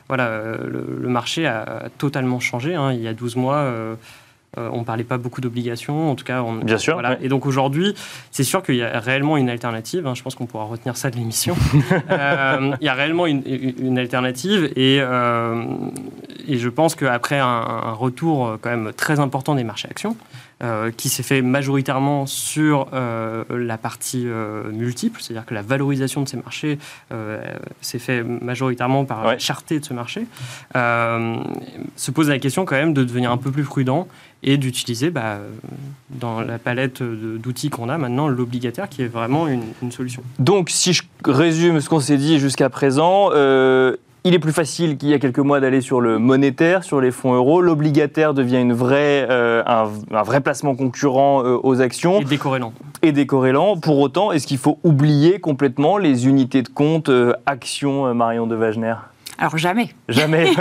voilà, 0.07 0.27
euh, 0.27 0.57
le, 0.67 1.09
marché 1.09 1.45
a 1.45 1.89
totalement 1.97 2.39
changé. 2.39 2.75
Hein. 2.75 2.93
Il 2.93 3.01
y 3.01 3.07
a 3.07 3.13
12 3.13 3.35
mois, 3.35 3.57
euh, 3.57 3.95
euh, 4.57 4.69
on 4.71 4.79
ne 4.79 4.83
parlait 4.83 5.03
pas 5.03 5.17
beaucoup 5.17 5.41
d'obligations, 5.41 6.11
en 6.11 6.15
tout 6.15 6.23
cas. 6.23 6.41
On, 6.41 6.55
Bien 6.55 6.77
sûr. 6.77 7.01
Et 7.21 7.27
donc 7.27 7.45
aujourd'hui, 7.45 7.93
c'est 8.31 8.43
sûr 8.43 8.63
qu'il 8.63 8.75
y 8.75 8.83
a 8.83 8.99
réellement 8.99 9.37
une 9.37 9.49
alternative. 9.49 10.07
Hein. 10.07 10.15
je 10.15 10.23
pense 10.23 10.35
qu'on 10.35 10.45
pourra 10.45 10.65
retenir 10.65 10.95
ça 10.95 11.09
de 11.09 11.17
l'émission. 11.17 11.55
il 12.09 12.85
y 12.85 12.89
a 12.89 12.93
réellement 12.93 13.25
une, 13.25 13.97
alternative 13.97 14.71
et, 14.75 14.97
et, 14.97 16.57
je 16.57 16.69
pense 16.69 16.95
qu'après 16.95 17.39
un, 17.39 17.45
un, 17.45 17.93
retour 17.93 18.57
quand 18.61 18.69
même 18.69 18.93
très 18.93 19.19
important 19.19 19.55
des 19.55 19.63
marchés 19.63 19.89
actions, 19.89 20.15
euh, 20.63 20.89
qui 20.89 21.07
s'est 21.09 21.21
fait 21.21 21.43
majoritairement 21.43 22.25
sur 22.25 22.87
euh, 22.91 23.43
la 23.51 23.77
partie 23.77 24.23
euh, 24.25 24.71
multiple, 24.71 25.21
c'est-à-dire 25.21 25.45
que 25.45 25.53
la 25.53 25.61
valorisation 25.61 26.23
de 26.23 26.27
ces 26.27 26.37
marchés 26.37 26.79
s'est 27.79 27.99
fait 27.99 28.23
majoritairement 28.23 29.05
par 29.05 29.23
la 29.23 29.37
cherté 29.37 29.79
de 29.79 29.85
ce 29.85 29.93
marché, 29.93 30.25
se 30.73 32.11
pose 32.11 32.29
la 32.29 32.39
question 32.39 32.65
quand 32.65 32.75
même 32.75 32.95
de 32.95 33.03
devenir 33.03 33.31
un 33.31 33.37
peu 33.37 33.51
plus 33.51 33.65
prudent 33.65 34.07
et 34.41 34.57
d'utiliser 34.57 35.11
bah, 35.11 35.37
dans 36.09 36.41
la 36.41 36.57
palette 36.57 37.03
d'outils 37.03 37.69
qu'on 37.69 37.89
a 37.89 37.99
maintenant 37.99 38.27
l'obligataire 38.27 38.89
qui 38.89 39.03
est 39.03 39.07
vraiment 39.07 39.47
une, 39.47 39.63
une, 39.83 39.91
solution. 39.91 40.23
Donc 40.39 40.71
si 40.71 40.93
je 40.93 41.03
résume 41.23 41.81
ce 41.81 41.89
qu'on 41.89 41.99
s'est 41.99 42.17
dit 42.17 42.39
jusqu'à 42.39 42.69
présent, 42.69 43.29
il 44.23 44.33
est 44.33 44.39
plus 44.39 44.51
facile 44.51 44.97
qu'il 44.97 45.09
y 45.09 45.13
a 45.13 45.19
quelques 45.19 45.39
mois 45.39 45.59
d'aller 45.59 45.81
sur 45.81 46.01
le 46.01 46.19
monétaire, 46.19 46.83
sur 46.83 46.99
les 46.99 47.11
fonds 47.11 47.33
euros. 47.33 47.61
L'obligataire 47.61 48.33
devient 48.33 48.59
une 48.59 48.73
vraie, 48.73 49.25
euh, 49.29 49.63
un, 49.65 50.23
vrai 50.23 50.41
placement 50.41 50.75
concurrent 50.75 51.45
euh, 51.45 51.57
aux 51.63 51.81
actions. 51.81 52.19
Et 52.19 52.25
décorrélant. 52.25 52.73
Et 53.01 53.11
décorrélant. 53.11 53.77
Pour 53.77 53.99
autant, 53.99 54.31
est-ce 54.31 54.45
qu'il 54.45 54.57
faut 54.57 54.79
oublier 54.83 55.39
complètement 55.39 55.97
les 55.97 56.27
unités 56.27 56.61
de 56.61 56.67
compte 56.67 57.09
euh, 57.09 57.33
actions 57.45 58.13
Marion 58.13 58.47
de 58.47 58.55
Wagner 58.55 58.95
alors 59.39 59.55
jamais. 59.55 59.89
Jamais. 60.09 60.45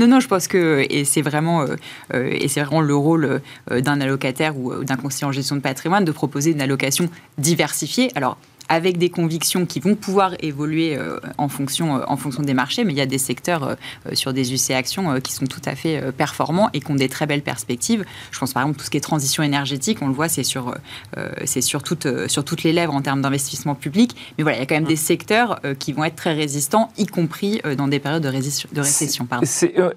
non, 0.00 0.08
non, 0.08 0.18
je 0.18 0.26
pense 0.26 0.48
que 0.48 0.84
et 0.90 1.04
c'est 1.04 1.22
vraiment 1.22 1.64
et 2.12 2.48
c'est 2.48 2.60
vraiment 2.60 2.80
le 2.80 2.96
rôle 2.96 3.40
d'un 3.70 4.00
allocataire 4.00 4.58
ou 4.58 4.82
d'un 4.82 4.96
conseiller 4.96 5.28
en 5.28 5.30
gestion 5.30 5.54
de 5.54 5.60
patrimoine 5.60 6.04
de 6.04 6.10
proposer 6.10 6.50
une 6.50 6.60
allocation 6.60 7.08
diversifiée. 7.38 8.10
Alors 8.16 8.36
avec 8.72 8.96
des 8.96 9.10
convictions 9.10 9.66
qui 9.66 9.80
vont 9.80 9.94
pouvoir 9.96 10.32
évoluer 10.40 10.96
euh, 10.96 11.20
en, 11.36 11.48
fonction, 11.48 11.98
euh, 11.98 12.04
en 12.08 12.16
fonction 12.16 12.42
des 12.42 12.54
marchés, 12.54 12.84
mais 12.84 12.94
il 12.94 12.96
y 12.96 13.02
a 13.02 13.06
des 13.06 13.18
secteurs 13.18 13.64
euh, 13.68 13.74
sur 14.14 14.32
des 14.32 14.54
UC 14.54 14.70
actions 14.70 15.20
qui 15.20 15.34
sont 15.34 15.44
tout 15.44 15.60
à 15.66 15.74
fait 15.74 16.10
performants 16.12 16.70
et 16.72 16.80
qui 16.80 16.90
ont 16.90 16.94
des 16.94 17.10
très 17.10 17.26
belles 17.26 17.42
perspectives. 17.42 18.06
Je 18.30 18.38
pense 18.38 18.54
par 18.54 18.62
exemple 18.62 18.78
tout 18.78 18.86
ce 18.86 18.90
qui 18.90 18.96
est 18.96 19.02
transition 19.02 19.42
énergétique, 19.42 19.98
on 20.00 20.06
le 20.06 20.14
voit, 20.14 20.28
c'est 20.28 20.42
sur, 20.42 20.74
c'est 21.44 21.60
sur, 21.60 21.82
toutes, 21.82 22.28
sur 22.28 22.44
toutes 22.44 22.62
les 22.62 22.72
lèvres 22.72 22.94
en 22.94 23.02
termes 23.02 23.20
d'investissement 23.20 23.74
public. 23.74 24.16
Mais 24.38 24.44
voilà, 24.44 24.58
il 24.58 24.60
y 24.60 24.62
a 24.62 24.66
quand 24.66 24.74
même 24.74 24.84
des 24.84 24.96
secteurs 24.96 25.60
qui 25.78 25.92
vont 25.92 26.04
être 26.04 26.16
très 26.16 26.32
résistants, 26.32 26.90
y 26.96 27.06
compris 27.06 27.60
dans 27.76 27.88
des 27.88 27.98
périodes 27.98 28.22
de, 28.22 28.28
de 28.28 28.80
récession. 28.80 29.28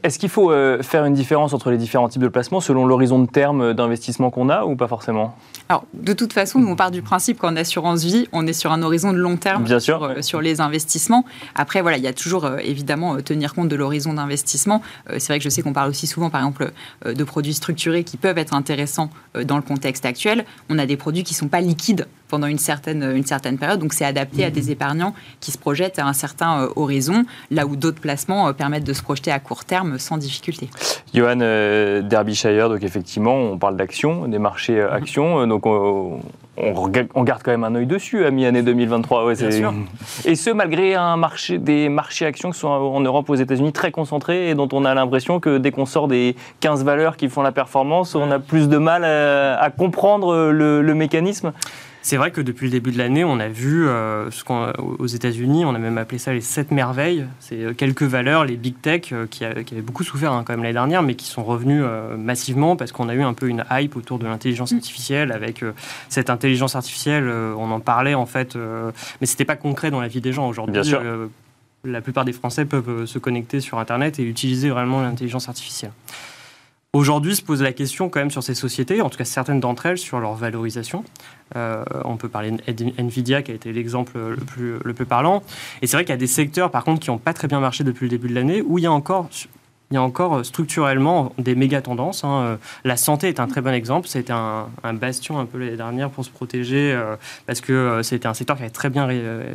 Est-ce 0.03 0.19
qu'il 0.19 0.29
faut 0.29 0.51
faire 0.81 1.05
une 1.05 1.13
différence 1.13 1.53
entre 1.53 1.71
les 1.71 1.77
différents 1.77 2.09
types 2.09 2.21
de 2.21 2.27
placements 2.27 2.59
selon 2.59 2.85
l'horizon 2.85 3.19
de 3.19 3.27
terme 3.27 3.73
d'investissement 3.73 4.29
qu'on 4.29 4.49
a 4.49 4.65
ou 4.65 4.75
pas 4.75 4.87
forcément? 4.87 5.35
Alors, 5.69 5.85
de 5.93 6.13
toute 6.13 6.33
façon, 6.33 6.59
nous, 6.59 6.67
on 6.67 6.75
part 6.75 6.91
du 6.91 7.01
principe 7.01 7.39
qu'en 7.39 7.55
assurance 7.55 8.03
vie, 8.03 8.27
on 8.31 8.45
est 8.45 8.53
sur 8.53 8.64
un 8.71 8.81
horizon 8.81 9.13
de 9.13 9.17
long 9.17 9.37
terme 9.37 9.63
Bien 9.63 9.79
sur, 9.79 10.03
euh, 10.03 10.21
sur, 10.21 10.41
les 10.41 10.61
investissements. 10.61 11.25
Après, 11.55 11.81
voilà, 11.81 11.97
il 11.97 12.03
y 12.03 12.07
a 12.07 12.13
toujours 12.13 12.45
euh, 12.45 12.57
évidemment 12.57 13.15
euh, 13.15 13.21
tenir 13.21 13.53
compte 13.53 13.69
de 13.69 13.75
l'horizon 13.75 14.13
d'investissement. 14.13 14.81
c'est 15.09 15.27
vrai 15.27 15.39
que 15.39 15.43
je 15.43 15.49
sais 15.49 15.61
qu'on 15.61 15.73
parle 15.73 15.89
aussi 15.89 16.07
souvent, 16.07 16.29
par 16.29 16.41
exemple, 16.41 16.71
de 17.05 17.23
produits 17.23 17.53
structurés 17.53 18.03
qui 18.03 18.17
peuvent 18.17 18.37
être 18.37 18.53
intéressants 18.53 19.09
dans 19.43 19.57
le 19.57 19.61
contexte 19.61 20.05
actuel. 20.05 20.45
On 20.69 20.77
a 20.79 20.85
des 20.85 20.97
produits 20.97 21.23
qui 21.23 21.33
ne 21.33 21.37
sont 21.37 21.47
pas 21.47 21.61
liquides 21.61 22.07
pendant 22.27 22.47
une 22.47 22.57
certaine, 22.57 23.03
une 23.15 23.25
certaine 23.25 23.57
période. 23.57 23.79
Donc 23.79 23.93
c'est 23.93 24.05
adapté 24.05 24.45
à 24.45 24.49
des 24.49 24.71
épargnants 24.71 25.13
qui 25.39 25.51
se 25.51 25.57
projettent 25.57 25.99
à 25.99 26.05
un 26.05 26.13
certain 26.13 26.69
horizon, 26.75 27.25
là 27.51 27.65
où 27.65 27.75
d'autres 27.75 27.99
placements 27.99 28.51
permettent 28.53 28.83
de 28.83 28.93
se 28.93 29.01
projeter 29.01 29.31
à 29.31 29.39
court 29.39 29.65
terme 29.65 29.99
sans 29.99 30.17
difficulté. 30.17 30.69
Johan 31.13 31.37
Derbyshire, 32.03 32.69
donc 32.69 32.83
effectivement, 32.83 33.35
on 33.35 33.57
parle 33.57 33.77
d'actions, 33.77 34.27
des 34.27 34.39
marchés 34.39 34.81
actions. 34.81 35.45
Donc 35.47 35.65
on, 35.65 36.19
garde 36.57 37.41
quand 37.43 37.51
même 37.51 37.63
un 37.63 37.75
œil 37.75 37.85
dessus 37.85 38.25
à 38.25 38.31
mi-année 38.31 38.61
2023. 38.61 39.33
Et 40.25 40.35
ce, 40.35 40.49
malgré 40.51 40.95
un 40.95 41.17
marché, 41.17 41.57
des 41.57 41.89
marchés 41.89 42.25
actions 42.25 42.51
qui 42.51 42.59
sont 42.59 42.67
en 42.67 42.99
Europe, 43.01 43.29
aux 43.29 43.35
États-Unis, 43.35 43.73
très 43.73 43.91
concentrés 43.91 44.49
et 44.49 44.55
dont 44.55 44.69
on 44.71 44.85
a 44.85 44.93
l'impression 44.93 45.39
que 45.39 45.57
dès 45.57 45.71
qu'on 45.71 45.85
sort 45.85 46.07
des 46.07 46.35
15 46.61 46.83
valeurs 46.83 47.17
qui 47.17 47.29
font 47.29 47.41
la 47.41 47.51
performance, 47.51 48.15
on 48.15 48.31
a 48.31 48.39
plus 48.39 48.69
de 48.69 48.77
mal 48.77 49.03
à, 49.03 49.69
comprendre 49.75 50.51
le 50.51 50.93
mécanisme? 50.93 51.51
C'est 52.05 52.17
vrai 52.17 52.29
que 52.29 52.39
depuis 52.39 52.65
le 52.65 52.71
début 52.71 52.91
de 52.91 52.99
l'année, 52.99 53.23
on 53.23 53.39
a 53.39 53.47
vu 53.47 53.87
euh, 53.87 54.29
ce 54.29 54.43
aux 54.77 55.07
États-Unis, 55.07 55.65
on 55.65 55.73
a 55.73 55.79
même 55.79 55.97
appelé 55.97 56.19
ça 56.19 56.33
les 56.33 56.41
sept 56.41 56.69
merveilles. 56.69 57.25
C'est 57.39 57.59
euh, 57.59 57.73
quelques 57.73 58.03
valeurs, 58.03 58.45
les 58.45 58.57
big 58.57 58.79
tech, 58.79 59.11
euh, 59.11 59.25
qui, 59.25 59.43
avaient 59.43 59.81
beaucoup 59.81 60.03
souffert 60.03 60.31
hein, 60.31 60.43
quand 60.45 60.53
même 60.53 60.61
l'année 60.61 60.73
dernière, 60.73 61.01
mais 61.01 61.15
qui 61.15 61.25
sont 61.25 61.43
revenus 61.43 61.83
massivement 62.15 62.75
parce 62.75 62.91
qu'on 62.91 63.09
a 63.09 63.15
eu 63.15 63.23
un 63.23 63.33
peu 63.33 63.47
une 63.47 63.65
hype 63.71 63.95
autour 63.95 64.19
de 64.19 64.27
l'intelligence 64.27 64.71
mm. 64.71 64.75
artificielle. 64.75 65.31
Avec 65.31 65.65
cette 66.07 66.29
intelligence 66.29 66.75
artificielle, 66.75 67.27
on 67.27 67.71
en 67.71 67.79
parlait 67.79 68.13
en 68.13 68.27
fait, 68.27 68.55
mais 68.55 69.25
c'était 69.25 69.43
pas 69.43 69.55
concret 69.55 69.89
dans 69.89 69.99
la 69.99 70.07
vie 70.07 70.21
des 70.21 70.31
gens 70.31 70.47
aujourd'hui. 70.47 70.83
la 71.85 72.01
plupart 72.01 72.23
des 72.23 72.33
Français 72.33 72.65
peuvent 72.65 73.07
se 73.07 73.17
connecter 73.17 73.61
sur 73.61 73.79
Internet 73.79 74.19
et 74.19 74.23
utiliser 74.23 74.69
vraiment 74.69 75.01
l'intelligence 75.01 75.49
artificielle. 75.49 75.91
Aujourd'hui 76.95 77.35
se 77.35 77.41
pose 77.41 77.61
la 77.61 77.73
question 77.73 78.07
quand 78.07 78.21
même 78.21 78.31
sur 78.31 78.41
ces 78.41 78.55
sociétés, 78.55 79.01
en 79.01 79.09
tout 79.09 79.17
cas 79.17 79.25
certaines 79.25 79.59
d'entre 79.59 79.85
elles, 79.85 79.97
sur 79.97 80.21
leur 80.21 80.33
valorisation. 80.33 81.03
Euh, 81.57 81.83
on 82.05 82.15
peut 82.15 82.29
parler 82.29 82.53
Nvidia 82.97 83.41
qui 83.41 83.51
a 83.51 83.53
été 83.53 83.73
l'exemple 83.73 84.17
le 84.17 84.37
plus, 84.37 84.79
le 84.81 84.93
plus 84.93 85.05
parlant. 85.05 85.43
Et 85.81 85.87
c'est 85.87 85.97
vrai 85.97 86.05
qu'il 86.05 86.13
y 86.13 86.13
a 86.13 86.17
des 86.17 86.25
secteurs 86.25 86.71
par 86.71 86.85
contre 86.85 87.01
qui 87.01 87.09
n'ont 87.09 87.17
pas 87.17 87.33
très 87.33 87.49
bien 87.49 87.59
marché 87.59 87.83
depuis 87.83 88.05
le 88.05 88.11
début 88.11 88.29
de 88.29 88.33
l'année, 88.33 88.61
où 88.61 88.77
il 88.77 88.85
y 88.85 88.87
a 88.87 88.93
encore 88.93 89.27
il 89.95 89.99
y 89.99 90.01
a 90.01 90.03
encore 90.03 90.35
euh, 90.35 90.43
structurellement 90.43 91.31
des 91.37 91.55
méga 91.55 91.81
tendances. 91.81 92.25
Hein. 92.25 92.41
Euh, 92.41 92.55
la 92.83 92.97
santé 92.97 93.29
est 93.29 93.39
un 93.39 93.47
très 93.47 93.61
bon 93.61 93.73
exemple. 93.73 94.09
C'était 94.09 94.33
un, 94.33 94.67
bastion 94.93 95.39
un 95.39 95.45
peu 95.45 95.57
l'année 95.57 95.77
dernière 95.77 96.09
pour 96.09 96.25
se 96.25 96.29
protéger 96.29 96.91
euh, 96.91 97.15
parce 97.47 97.61
que 97.61 98.01
c'était 98.03 98.27
un 98.27 98.33
secteur 98.33 98.57
qui 98.57 98.63
a, 98.63 98.69
très 98.69 98.89
bien, 98.89 99.07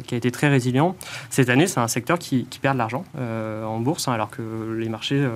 qui 0.07 0.15
a 0.15 0.17
été 0.17 0.31
très 0.31 0.49
résilient. 0.49 0.97
Cette 1.29 1.51
année, 1.51 1.67
c'est 1.67 1.81
un 1.81 1.89
secteur 1.89 2.19
qui, 2.19 2.47
perd 2.63 2.75
de 2.75 2.79
l'argent 2.79 3.05
en 3.17 3.81
bourse 3.81 4.09
hein, 4.09 4.13
alors 4.13 4.31
que 4.31 4.43
les 4.79 4.89
marchés 4.89 5.27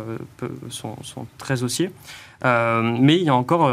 sont, 0.69 0.97
très 1.39 1.63
haussiers. 1.63 1.91
mais 2.43 3.17
il 3.17 3.25
y 3.25 3.29
a 3.29 3.35
encore 3.35 3.71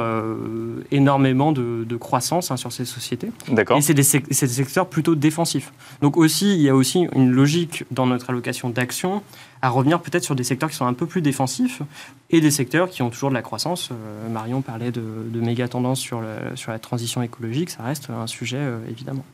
énormément 0.91 1.51
de, 1.51 1.97
croissance 1.97 2.51
hein, 2.51 2.57
sur 2.57 2.71
ces 2.71 2.85
sociétés. 2.85 3.31
Et 3.49 3.81
c'est 3.81 3.93
des, 3.93 4.03
des, 4.03 4.33
secteurs 4.33 4.87
plutôt 4.87 5.15
défensifs. 5.15 5.71
Donc 6.01 6.17
aussi, 6.17 6.53
il 6.53 6.61
y 6.61 6.69
a 6.69 6.75
aussi 6.75 7.07
une 7.13 7.31
logique 7.31 7.85
dans 7.91 8.05
notre 8.05 8.29
allocation 8.29 8.69
d'actions 8.69 9.21
à 9.61 9.69
revenir 9.69 10.01
peut-être 10.01 10.23
sur 10.23 10.35
des 10.35 10.43
secteurs 10.43 10.69
qui 10.69 10.75
sont 10.75 10.85
un 10.85 10.93
peu 10.93 11.05
plus 11.05 11.21
défensifs 11.21 11.81
et 12.29 12.41
des 12.41 12.51
secteurs 12.51 12.89
qui 12.89 13.01
ont 13.01 13.09
toujours 13.09 13.29
de 13.29 13.35
la 13.35 13.41
croissance. 13.41 13.89
Euh, 13.91 14.29
Marion 14.29 14.61
parlait 14.61 14.91
de, 14.91 15.01
méga 15.35 15.67
tendances 15.67 15.99
sur, 15.99 16.21
la 16.21 16.79
transition 16.79 17.21
écologique, 17.21 17.69
ça 17.69 17.83
reste 17.83 18.09
un 18.09 18.27
sujet 18.27 18.57
euh, 18.57 18.79
évidemment. 18.89 19.25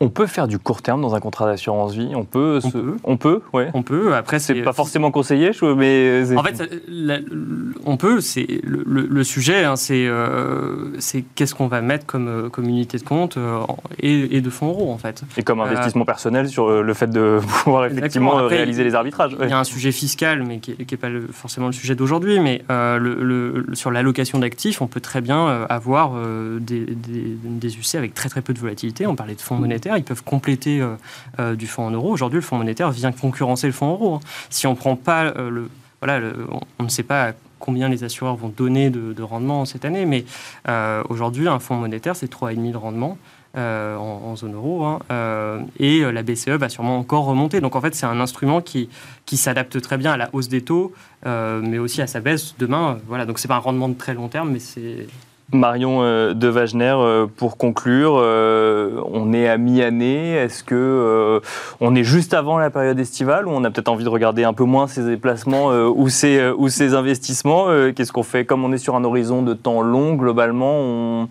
On 0.00 0.10
peut 0.10 0.26
faire 0.26 0.46
du 0.46 0.60
court 0.60 0.80
terme 0.80 1.02
dans 1.02 1.16
un 1.16 1.20
contrat 1.20 1.46
d'assurance 1.46 1.92
vie. 1.92 2.12
On 2.14 2.24
peut. 2.24 2.60
On, 2.62 2.70
peut. 2.70 2.96
on 3.02 3.16
peut. 3.16 3.42
Ouais. 3.52 3.68
On 3.74 3.82
peut. 3.82 4.14
Après, 4.14 4.38
c'est 4.38 4.54
pas 4.62 4.72
forcément 4.72 5.10
conseillé, 5.10 5.50
mais. 5.76 6.36
En 6.36 6.42
fait, 6.44 6.70
on 7.84 7.96
peut. 7.96 8.20
C'est 8.20 8.46
le, 8.62 9.24
sujet. 9.24 9.64
Hein, 9.64 9.74
euh, 9.90 10.92
c'est 10.98 11.24
qu'est-ce 11.34 11.54
qu'on 11.54 11.66
va 11.66 11.80
mettre 11.80 12.06
comme, 12.06 12.28
euh, 12.28 12.48
comme 12.48 12.68
unité 12.68 12.98
de 12.98 13.02
compte 13.02 13.36
euh, 13.36 13.60
et, 13.98 14.40
de 14.40 14.50
fonds 14.50 14.68
euros 14.68 14.92
en 14.92 14.98
fait. 14.98 15.22
Et 15.36 15.42
comme 15.42 15.60
investissement 15.60 16.04
personnel 16.04 16.48
sur 16.48 16.82
le 16.82 16.94
fait 16.94 17.08
de 17.08 17.40
pouvoir 17.64 17.86
effectivement 17.86 18.46
réaliser 18.46 18.84
les 18.84 18.94
arbitrages. 18.94 19.36
Il 19.42 19.48
y 19.48 19.52
a 19.52 19.58
un 19.58 19.64
sujet 19.64 19.90
fiscal, 19.90 20.44
mais 20.44 20.58
qui 20.58 20.76
n'est 20.78 20.96
pas 20.96 21.08
forcément 21.32 21.66
le 21.66 21.72
sujet 21.72 21.96
d'aujourd'hui. 21.96 22.38
Mais 22.38 22.62
le, 22.68 23.66
sur 23.72 23.90
l'allocation 23.90 24.38
d'actifs, 24.38 24.80
on 24.80 24.86
peut 24.86 25.00
très 25.00 25.20
bien 25.20 25.66
avoir 25.68 26.12
des, 26.60 26.86
des, 26.86 27.36
des 27.42 27.76
UC 27.76 27.96
avec 27.96 28.14
très 28.14 28.28
très 28.28 28.42
peu 28.42 28.54
de 28.54 28.60
volatilité. 28.60 29.06
On 29.06 29.16
parlait 29.16 29.34
de 29.34 29.40
fonds 29.40 29.56
monétaires 29.56 29.87
ils 29.96 30.04
peuvent 30.04 30.24
compléter 30.24 30.80
euh, 30.80 30.94
euh, 31.38 31.56
du 31.56 31.66
fonds 31.66 31.86
en 31.86 31.90
euros. 31.90 32.10
Aujourd'hui, 32.10 32.38
le 32.38 32.42
fonds 32.42 32.56
monétaire 32.56 32.90
vient 32.90 33.12
concurrencer 33.12 33.66
le 33.66 33.72
fonds 33.72 33.90
euro. 33.90 34.14
Hein. 34.16 34.20
Si 34.50 34.66
on 34.66 34.74
prend 34.74 34.96
pas 34.96 35.24
euh, 35.24 35.50
le, 35.50 35.70
voilà, 36.00 36.20
on, 36.78 36.84
ne 36.84 36.88
sait 36.88 37.02
pas 37.02 37.32
combien 37.58 37.88
les 37.88 38.04
assureurs 38.04 38.36
vont 38.36 38.48
donner 38.48 38.90
de, 38.90 39.22
rendement 39.22 39.64
cette 39.64 39.84
année, 39.84 40.06
mais 40.06 40.24
aujourd'hui, 41.08 41.48
un 41.48 41.58
fonds 41.58 41.74
monétaire, 41.74 42.14
c'est 42.14 42.32
3,5 42.32 42.70
de 42.70 42.76
rendement. 42.76 43.18
en, 43.56 44.36
zone 44.36 44.54
euro. 44.54 44.84
Hein, 44.84 45.00
et 45.80 46.00
la 46.00 46.22
BCE 46.22 46.50
va 46.50 46.68
sûrement 46.68 46.98
encore 46.98 47.24
remonter. 47.24 47.60
Donc 47.60 47.74
en 47.74 47.80
fait, 47.80 47.96
c'est 47.96 48.06
un 48.06 48.20
instrument 48.20 48.60
qui, 48.60 48.88
qui 49.26 49.36
s'adapte 49.36 49.80
très 49.80 49.96
bien 49.96 50.12
à 50.12 50.16
la 50.16 50.30
hausse 50.32 50.48
des 50.48 50.62
taux, 50.62 50.92
mais 51.24 51.78
aussi 51.78 52.00
à 52.00 52.06
sa 52.06 52.20
baisse 52.20 52.54
demain. 52.60 52.98
Voilà, 53.08 53.26
donc 53.26 53.40
c'est 53.40 53.48
pas 53.48 53.56
un 53.56 53.58
rendement 53.58 53.88
de 53.88 53.94
très 53.94 54.14
long 54.14 54.28
terme, 54.28 54.52
mais 54.52 54.60
c'est 54.60 55.08
Marion 55.52 56.02
euh, 56.02 56.34
de 56.34 56.46
Wagner, 56.46 56.94
euh, 56.94 57.26
pour 57.26 57.56
conclure, 57.56 58.18
euh, 58.18 59.00
on 59.06 59.32
est 59.32 59.48
à 59.48 59.56
mi-année. 59.56 60.34
Est-ce 60.34 60.62
que 60.62 61.40
on 61.80 61.94
est 61.94 62.04
juste 62.04 62.34
avant 62.34 62.58
la 62.58 62.70
période 62.70 62.98
estivale 62.98 63.48
ou 63.48 63.50
on 63.50 63.64
a 63.64 63.70
peut-être 63.70 63.88
envie 63.88 64.04
de 64.04 64.08
regarder 64.08 64.44
un 64.44 64.52
peu 64.52 64.64
moins 64.64 64.86
ces 64.86 65.04
déplacements 65.04 65.68
ou 65.68 66.08
ces 66.08 66.50
ou 66.50 66.68
ces 66.68 66.94
investissements 66.94 67.68
Qu'est-ce 67.94 68.12
qu'on 68.12 68.22
fait? 68.22 68.44
Comme 68.44 68.64
on 68.64 68.72
est 68.72 68.78
sur 68.78 68.96
un 68.96 69.04
horizon 69.04 69.42
de 69.42 69.54
temps 69.54 69.80
long, 69.80 70.14
globalement, 70.14 70.80
on, 70.80 71.28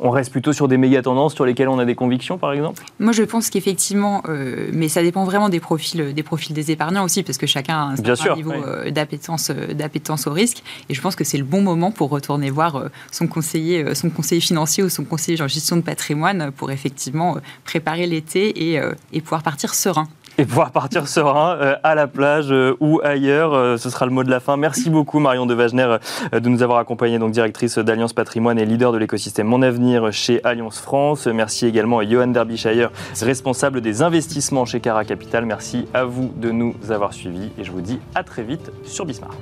on 0.00 0.10
reste 0.10 0.30
plutôt 0.30 0.52
sur 0.52 0.68
des 0.68 0.76
méga 0.76 1.02
tendances 1.02 1.34
sur 1.34 1.44
lesquelles 1.44 1.68
on 1.68 1.78
a 1.78 1.84
des 1.84 1.94
convictions, 1.94 2.38
par 2.38 2.52
exemple? 2.52 2.82
Moi, 2.98 3.12
je 3.12 3.22
pense 3.22 3.50
qu'effectivement, 3.50 4.22
euh, 4.28 4.68
mais 4.72 4.88
ça 4.88 5.02
dépend 5.02 5.24
vraiment 5.24 5.48
des 5.48 5.60
profils, 5.60 6.14
des 6.14 6.22
profils 6.22 6.54
des 6.54 6.70
épargnants 6.70 7.04
aussi, 7.04 7.22
parce 7.22 7.38
que 7.38 7.46
chacun 7.46 7.76
a 7.76 7.82
un 7.92 7.96
certain 7.96 8.36
niveau 8.36 8.52
euh, 8.52 8.90
d'appétence, 8.90 9.50
euh, 9.50 9.74
d'appétence 9.74 10.26
au 10.26 10.32
risque. 10.32 10.62
Et 10.88 10.94
je 10.94 11.00
pense 11.00 11.16
que 11.16 11.24
c'est 11.24 11.38
le 11.38 11.44
bon 11.44 11.62
moment 11.62 11.90
pour 11.90 12.10
retourner 12.10 12.50
voir 12.50 12.84
son 13.10 13.26
conseiller, 13.26 13.94
son 13.94 14.10
conseiller 14.10 14.40
financier 14.40 14.82
ou 14.82 14.88
son 14.88 15.04
conseiller 15.04 15.40
en 15.42 15.48
gestion 15.48 15.76
de 15.76 15.82
patrimoine 15.82 16.50
pour 16.52 16.70
effectivement 16.70 17.36
préparer 17.64 18.06
l'été 18.06 18.72
et, 18.72 18.80
et 19.12 19.20
pouvoir 19.20 19.42
partir 19.42 19.74
serein 19.74 20.08
et 20.38 20.46
pouvoir 20.46 20.70
partir 20.70 21.08
serein 21.08 21.56
euh, 21.60 21.74
à 21.82 21.94
la 21.94 22.06
plage 22.06 22.50
euh, 22.50 22.76
ou 22.80 23.00
ailleurs. 23.02 23.52
Euh, 23.52 23.76
ce 23.76 23.90
sera 23.90 24.06
le 24.06 24.12
mot 24.12 24.22
de 24.22 24.30
la 24.30 24.40
fin. 24.40 24.56
Merci 24.56 24.88
beaucoup 24.88 25.18
Marion 25.18 25.46
de 25.46 25.54
Wagner 25.54 25.96
de 26.32 26.48
nous 26.48 26.62
avoir 26.62 26.78
accompagnés, 26.78 27.18
donc 27.18 27.32
directrice 27.32 27.78
d'Alliance 27.78 28.12
Patrimoine 28.12 28.58
et 28.58 28.64
leader 28.64 28.92
de 28.92 28.98
l'écosystème 28.98 29.48
Mon 29.48 29.62
Avenir 29.62 30.12
chez 30.12 30.42
Alliance 30.44 30.78
France. 30.78 31.26
Merci 31.26 31.66
également 31.66 31.98
à 31.98 32.08
Johan 32.08 32.28
Derbyshire, 32.28 32.90
responsable 33.20 33.80
des 33.80 34.02
investissements 34.02 34.64
chez 34.64 34.80
Cara 34.80 35.04
Capital. 35.04 35.44
Merci 35.44 35.86
à 35.92 36.04
vous 36.04 36.32
de 36.36 36.50
nous 36.50 36.74
avoir 36.90 37.12
suivis 37.12 37.50
et 37.58 37.64
je 37.64 37.72
vous 37.72 37.80
dis 37.80 37.98
à 38.14 38.22
très 38.22 38.44
vite 38.44 38.70
sur 38.84 39.04
Bismart. 39.04 39.34